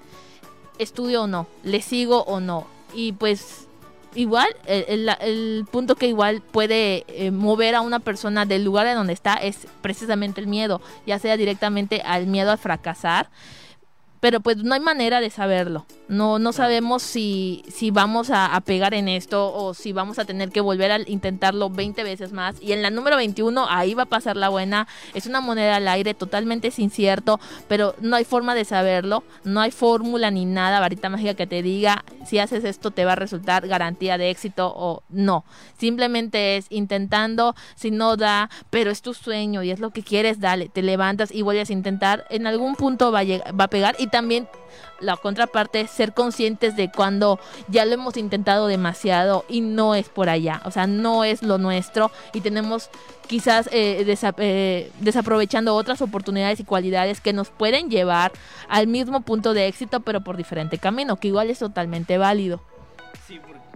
[0.77, 2.67] estudio o no, le sigo o no.
[2.93, 3.67] Y pues
[4.15, 8.87] igual, el, el- el punto que igual puede eh, mover a una persona del lugar
[8.87, 13.29] en donde está es precisamente el miedo, ya sea directamente al miedo a fracasar.
[14.19, 15.85] Pero pues no hay manera de saberlo.
[16.13, 20.25] No, no sabemos si, si vamos a, a pegar en esto o si vamos a
[20.25, 22.55] tener que volver a intentarlo 20 veces más.
[22.61, 24.87] Y en la número 21 ahí va a pasar la buena.
[25.13, 29.23] Es una moneda al aire totalmente incierto, pero no hay forma de saberlo.
[29.43, 33.13] No hay fórmula ni nada, varita mágica que te diga si haces esto te va
[33.13, 35.43] a resultar garantía de éxito o no.
[35.77, 40.39] Simplemente es intentando, si no da, pero es tu sueño y es lo que quieres,
[40.39, 42.25] dale, te levantas y vuelves a intentar.
[42.29, 44.47] En algún punto va a, lleg- va a pegar y también
[44.99, 50.09] la contraparte es ser conscientes de cuando ya lo hemos intentado demasiado y no es
[50.09, 52.89] por allá, o sea, no es lo nuestro y tenemos
[53.27, 54.05] quizás eh,
[54.37, 58.31] eh, desaprovechando otras oportunidades y cualidades que nos pueden llevar
[58.69, 62.61] al mismo punto de éxito, pero por diferente camino, que igual es totalmente válido.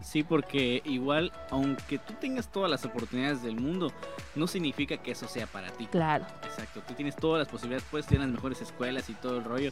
[0.01, 3.91] Sí, por- sí, porque igual, aunque tú tengas todas las oportunidades del mundo,
[4.35, 5.87] no significa que eso sea para ti.
[5.87, 6.25] Claro.
[6.43, 9.71] Exacto, tú tienes todas las posibilidades, puedes tener las mejores escuelas y todo el rollo,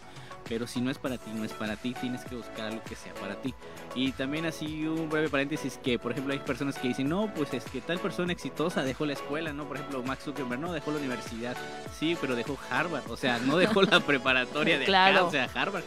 [0.50, 2.96] pero si no es para ti, no es para ti, tienes que buscar algo que
[2.96, 3.54] sea para ti.
[3.96, 7.54] Y también así un breve paréntesis que, por ejemplo, hay personas que dicen, no, pues
[7.54, 9.66] es que tal persona exitosa dejó la escuela, ¿no?
[9.68, 11.56] Por ejemplo, Max Zuckerberg, no, dejó la universidad,
[12.00, 15.28] sí, pero dejó Harvard, o sea, no dejó la preparatoria de acá, Claro.
[15.28, 15.84] o sea, Harvard.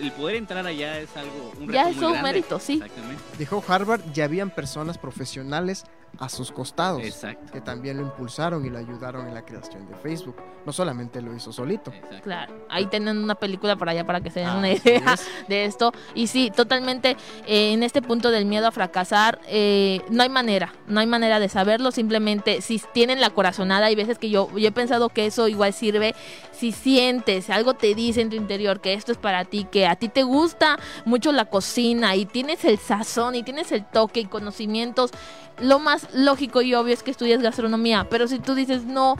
[0.00, 2.32] El poder entrar allá es algo, un Ya reto es muy un grande.
[2.32, 2.74] mérito, sí.
[2.74, 3.81] Exactamente, Dejó Harvard,
[4.12, 5.84] ya habían personas profesionales
[6.18, 7.52] a sus costados exacto.
[7.52, 10.36] que también lo impulsaron y lo ayudaron en la creación de Facebook.
[10.66, 11.90] No solamente lo hizo solito.
[11.90, 12.22] exacto.
[12.22, 15.26] Claro, ahí tienen una película por allá para que se den una Así idea es.
[15.48, 15.92] de esto.
[16.14, 17.16] Y sí, totalmente
[17.46, 21.40] eh, en este punto del miedo a fracasar, eh, no hay manera, no hay manera
[21.40, 21.90] de saberlo.
[21.90, 25.72] Simplemente si tienen la corazonada, hay veces que yo, yo he pensado que eso igual
[25.72, 26.14] sirve.
[26.62, 29.96] Si sientes, algo te dice en tu interior que esto es para ti, que a
[29.96, 34.26] ti te gusta mucho la cocina y tienes el sazón y tienes el toque y
[34.26, 35.10] conocimientos,
[35.58, 38.06] lo más lógico y obvio es que estudies gastronomía.
[38.08, 39.16] Pero si tú dices no,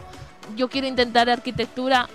[0.54, 2.08] yo quiero intentar arquitectura,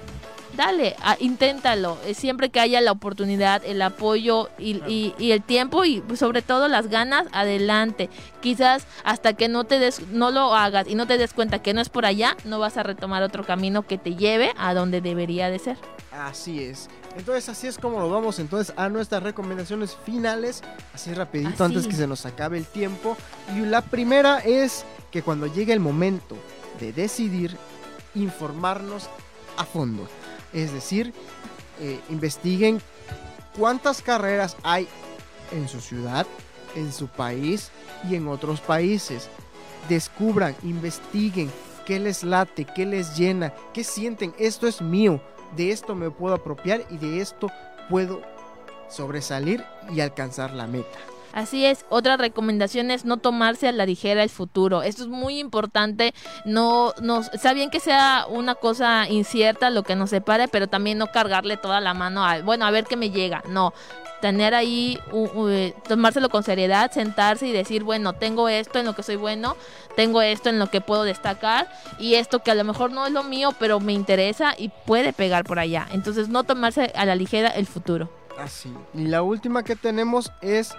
[0.58, 1.98] dale, a- inténtalo.
[2.06, 6.20] Eh, Siempre que haya la oportunidad, el apoyo y, y- y el tiempo y pues,
[6.20, 8.10] sobre todo las ganas, adelante.
[8.42, 11.74] Quizás hasta que no te des, no lo hagas y no te des cuenta que
[11.74, 15.00] no es por allá, no vas a retomar otro camino que te lleve a donde
[15.00, 15.78] debería de ser.
[16.12, 16.90] Así es.
[17.16, 20.62] Entonces así es como nos vamos entonces a nuestras recomendaciones finales,
[20.94, 21.64] así rapidito Así.
[21.64, 23.16] antes que se nos acabe el tiempo.
[23.56, 26.36] Y la primera es que cuando llegue el momento
[26.80, 27.58] de decidir,
[28.16, 29.10] informarnos
[29.58, 30.08] a fondo.
[30.58, 31.14] Es decir,
[31.80, 32.82] eh, investiguen
[33.56, 34.88] cuántas carreras hay
[35.52, 36.26] en su ciudad,
[36.76, 37.70] en su país
[38.10, 39.30] y en otros países.
[39.88, 41.52] Descubran, investiguen
[41.86, 44.34] qué les late, qué les llena, qué sienten.
[44.40, 45.22] Esto es mío,
[45.56, 47.52] de esto me puedo apropiar y de esto
[47.88, 48.24] puedo
[48.90, 50.98] sobresalir y alcanzar la meta.
[51.38, 54.82] Así es, otra recomendación es no tomarse a la ligera el futuro.
[54.82, 56.16] Esto es muy importante.
[56.46, 60.98] No, no, está bien que sea una cosa incierta lo que nos separe, pero también
[60.98, 63.44] no cargarle toda la mano a, bueno, a ver qué me llega.
[63.50, 63.72] No,
[64.20, 69.04] tener ahí, eh, tomárselo con seriedad, sentarse y decir, bueno, tengo esto en lo que
[69.04, 69.56] soy bueno,
[69.96, 71.70] tengo esto en lo que puedo destacar
[72.00, 75.14] y esto que a lo mejor no es lo mío, pero me interesa y puede
[75.14, 75.88] pegar por allá.
[75.92, 78.10] Entonces, no tomarse a la ligera el futuro.
[78.40, 78.74] Así.
[78.96, 80.76] Y la última que tenemos es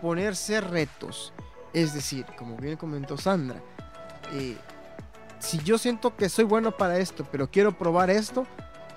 [0.00, 1.32] ponerse retos.
[1.72, 3.60] Es decir, como bien comentó Sandra,
[4.32, 4.56] eh,
[5.38, 8.46] si yo siento que soy bueno para esto, pero quiero probar esto,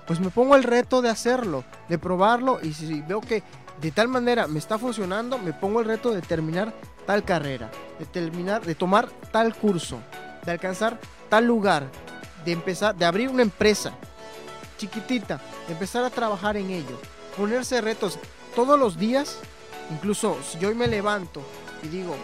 [0.06, 3.42] pues me pongo el reto de hacerlo, de probarlo y si veo que
[3.80, 6.72] de tal manera me está funcionando, me pongo el reto de terminar
[7.06, 10.00] tal carrera, de terminar, de tomar tal curso,
[10.44, 10.98] de alcanzar
[11.28, 11.88] tal lugar,
[12.44, 13.92] de empezar, de abrir una empresa
[14.76, 16.98] chiquitita, empezar a trabajar en ello,
[17.36, 18.18] ponerse retos
[18.54, 19.38] todos los días,
[19.90, 21.40] incluso si yo hoy me levanto
[21.82, 22.14] y digo,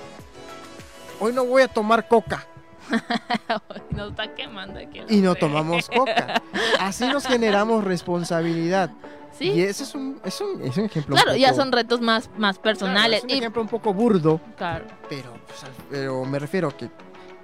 [1.21, 2.47] hoy no voy a tomar coca
[3.91, 5.01] Nos está quemando aquí.
[5.09, 6.43] y no tomamos coca,
[6.81, 8.91] así nos generamos responsabilidad.
[9.39, 9.51] Sí.
[9.53, 11.15] Y ese es un, es un, es un ejemplo.
[11.15, 13.19] un Claro, ya poco- son retos más, más claro, personales.
[13.19, 16.91] es un y, ejemplo un poco burdo, claro, pero, pues, pero me refiero que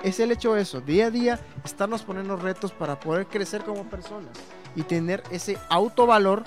[0.03, 3.85] es el hecho de eso, día a día estarnos poniendo retos para poder crecer como
[3.85, 4.33] personas
[4.75, 6.43] y tener ese autovalor,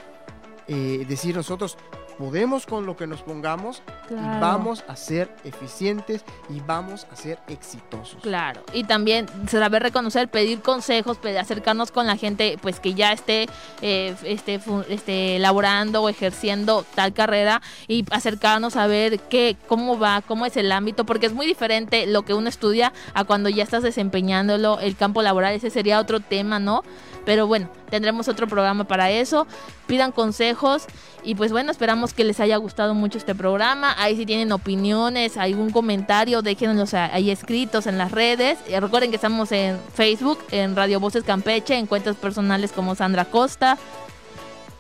[0.67, 1.77] eh, decir nosotros
[2.19, 4.37] podemos con lo que nos pongamos claro.
[4.37, 8.21] y vamos a ser eficientes y vamos a ser exitosos.
[8.21, 13.47] Claro, y también saber reconocer, pedir consejos, acercarnos con la gente pues que ya esté,
[13.81, 14.59] eh, esté,
[14.89, 20.57] esté elaborando o ejerciendo tal carrera y acercarnos a ver qué, cómo va, cómo es
[20.57, 24.79] el ámbito, porque es muy diferente lo que uno estudia a cuando ya estás desempeñándolo,
[24.81, 26.83] el campo laboral, ese sería otro tema, ¿no?
[27.25, 29.45] Pero bueno, tendremos otro programa para eso.
[29.87, 30.85] Pidan consejos
[31.23, 33.93] y pues bueno, esperamos que les haya gustado mucho este programa.
[33.99, 38.57] Ahí si tienen opiniones, algún comentario, déjenlos a- ahí escritos en las redes.
[38.67, 43.25] Y recuerden que estamos en Facebook, en Radio Voces Campeche, en cuentas personales como Sandra
[43.25, 43.77] Costa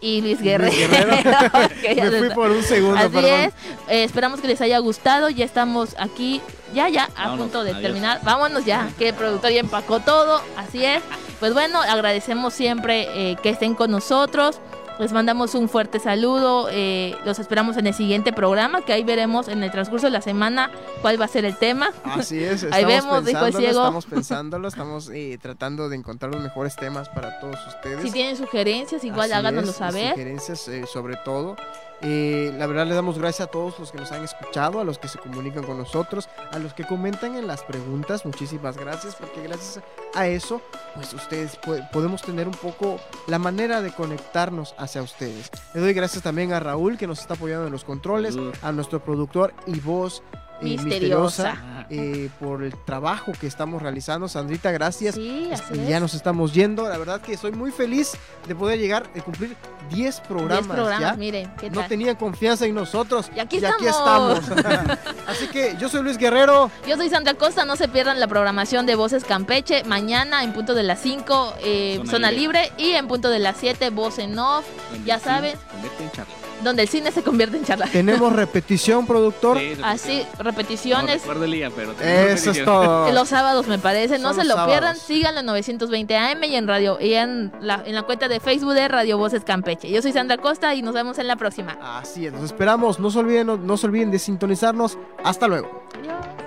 [0.01, 0.71] y Luis Guerrero.
[0.71, 1.49] Luis Guerrero.
[1.53, 3.31] Me fui está- por un segundo, Así perdón.
[3.31, 3.53] es.
[3.89, 5.29] Eh, esperamos que les haya gustado.
[5.29, 6.41] Ya estamos aquí,
[6.73, 7.81] ya, ya, a Vámonos, punto de adiós.
[7.83, 8.21] terminar.
[8.23, 10.41] Vámonos ya, que el productor ya empacó todo.
[10.55, 11.01] Así es.
[11.39, 14.59] Pues bueno, agradecemos siempre eh, que estén con nosotros.
[14.99, 16.67] Les mandamos un fuerte saludo.
[16.69, 20.21] eh, los esperamos en el siguiente programa, que ahí veremos en el transcurso de la
[20.21, 20.69] semana
[21.01, 21.91] cuál va a ser el tema.
[22.03, 23.69] Así es, Ahí vemos, dijo el ciego.
[23.79, 28.01] estamos pensándolo, estamos eh, tratando de encontrar los mejores temas para todos ustedes.
[28.01, 30.09] Si tienen sugerencias, igual Así háganoslo es, saber.
[30.11, 31.55] Sugerencias eh, sobre todo.
[32.01, 34.97] Eh, la verdad le damos gracias a todos los que nos han escuchado, a los
[34.99, 38.25] que se comunican con nosotros, a los que comentan en las preguntas.
[38.25, 39.83] Muchísimas gracias porque gracias
[40.15, 40.61] a eso,
[40.95, 45.51] pues ustedes po- podemos tener un poco la manera de conectarnos hacia ustedes.
[45.73, 49.03] Le doy gracias también a Raúl que nos está apoyando en los controles, a nuestro
[49.03, 50.23] productor y voz
[50.61, 51.85] eh, Misteriosa.
[51.89, 54.27] Eh, por el trabajo que estamos realizando.
[54.27, 55.15] Sandrita, gracias.
[55.15, 55.89] Sí, así Este, es.
[55.89, 56.87] ya nos estamos yendo.
[56.87, 58.11] La verdad que estoy muy feliz
[58.47, 59.55] de poder llegar a cumplir
[59.89, 60.65] 10 programas.
[60.65, 61.17] Diez programas, ya.
[61.17, 61.89] miren, ¿qué No tal?
[61.89, 63.29] tenían confianza en nosotros.
[63.35, 64.39] Y aquí estamos.
[65.27, 66.71] Así que yo soy Luis Guerrero.
[66.87, 69.83] Yo soy Sandra Costa, no se pierdan la programación de Voces Campeche.
[69.83, 72.71] Mañana en punto de las 5, eh, Zona Zona, Libre.
[72.77, 72.83] libre.
[72.83, 75.51] y en punto de las 7, Voz en Off, donde ya saben.
[75.53, 76.33] se convierte en charla.
[76.63, 77.87] donde el cine se convierte en charla.
[77.91, 79.57] Tenemos repetición, productor.
[79.57, 80.25] Sí, Así.
[80.37, 81.21] No repeticiones.
[81.25, 83.09] el día, pero tenemos Eso es todo.
[83.13, 86.67] Los sábados me parece, no Son se lo pierdan, síganlo en 920 AM y en
[86.67, 89.78] radio y en la, en la cuenta de Facebook de Radio Voces Campeche.
[89.83, 91.77] Yo soy Sandra Costa y nos vemos en la próxima.
[91.81, 92.99] Así es, nos esperamos.
[92.99, 94.97] No se olviden, no, no se olviden de sintonizarnos.
[95.23, 95.83] Hasta luego.
[95.97, 96.39] Adiós.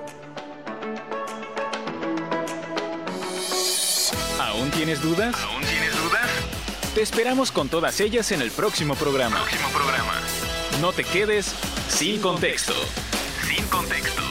[4.41, 5.35] ¿Aún tienes dudas?
[5.45, 6.29] ¿Aún tienes dudas?
[6.95, 9.39] Te esperamos con todas ellas en el próximo programa.
[9.39, 10.13] Próximo programa.
[10.81, 11.55] No te quedes
[11.89, 12.75] sin contexto.
[13.49, 14.23] Sin contexto.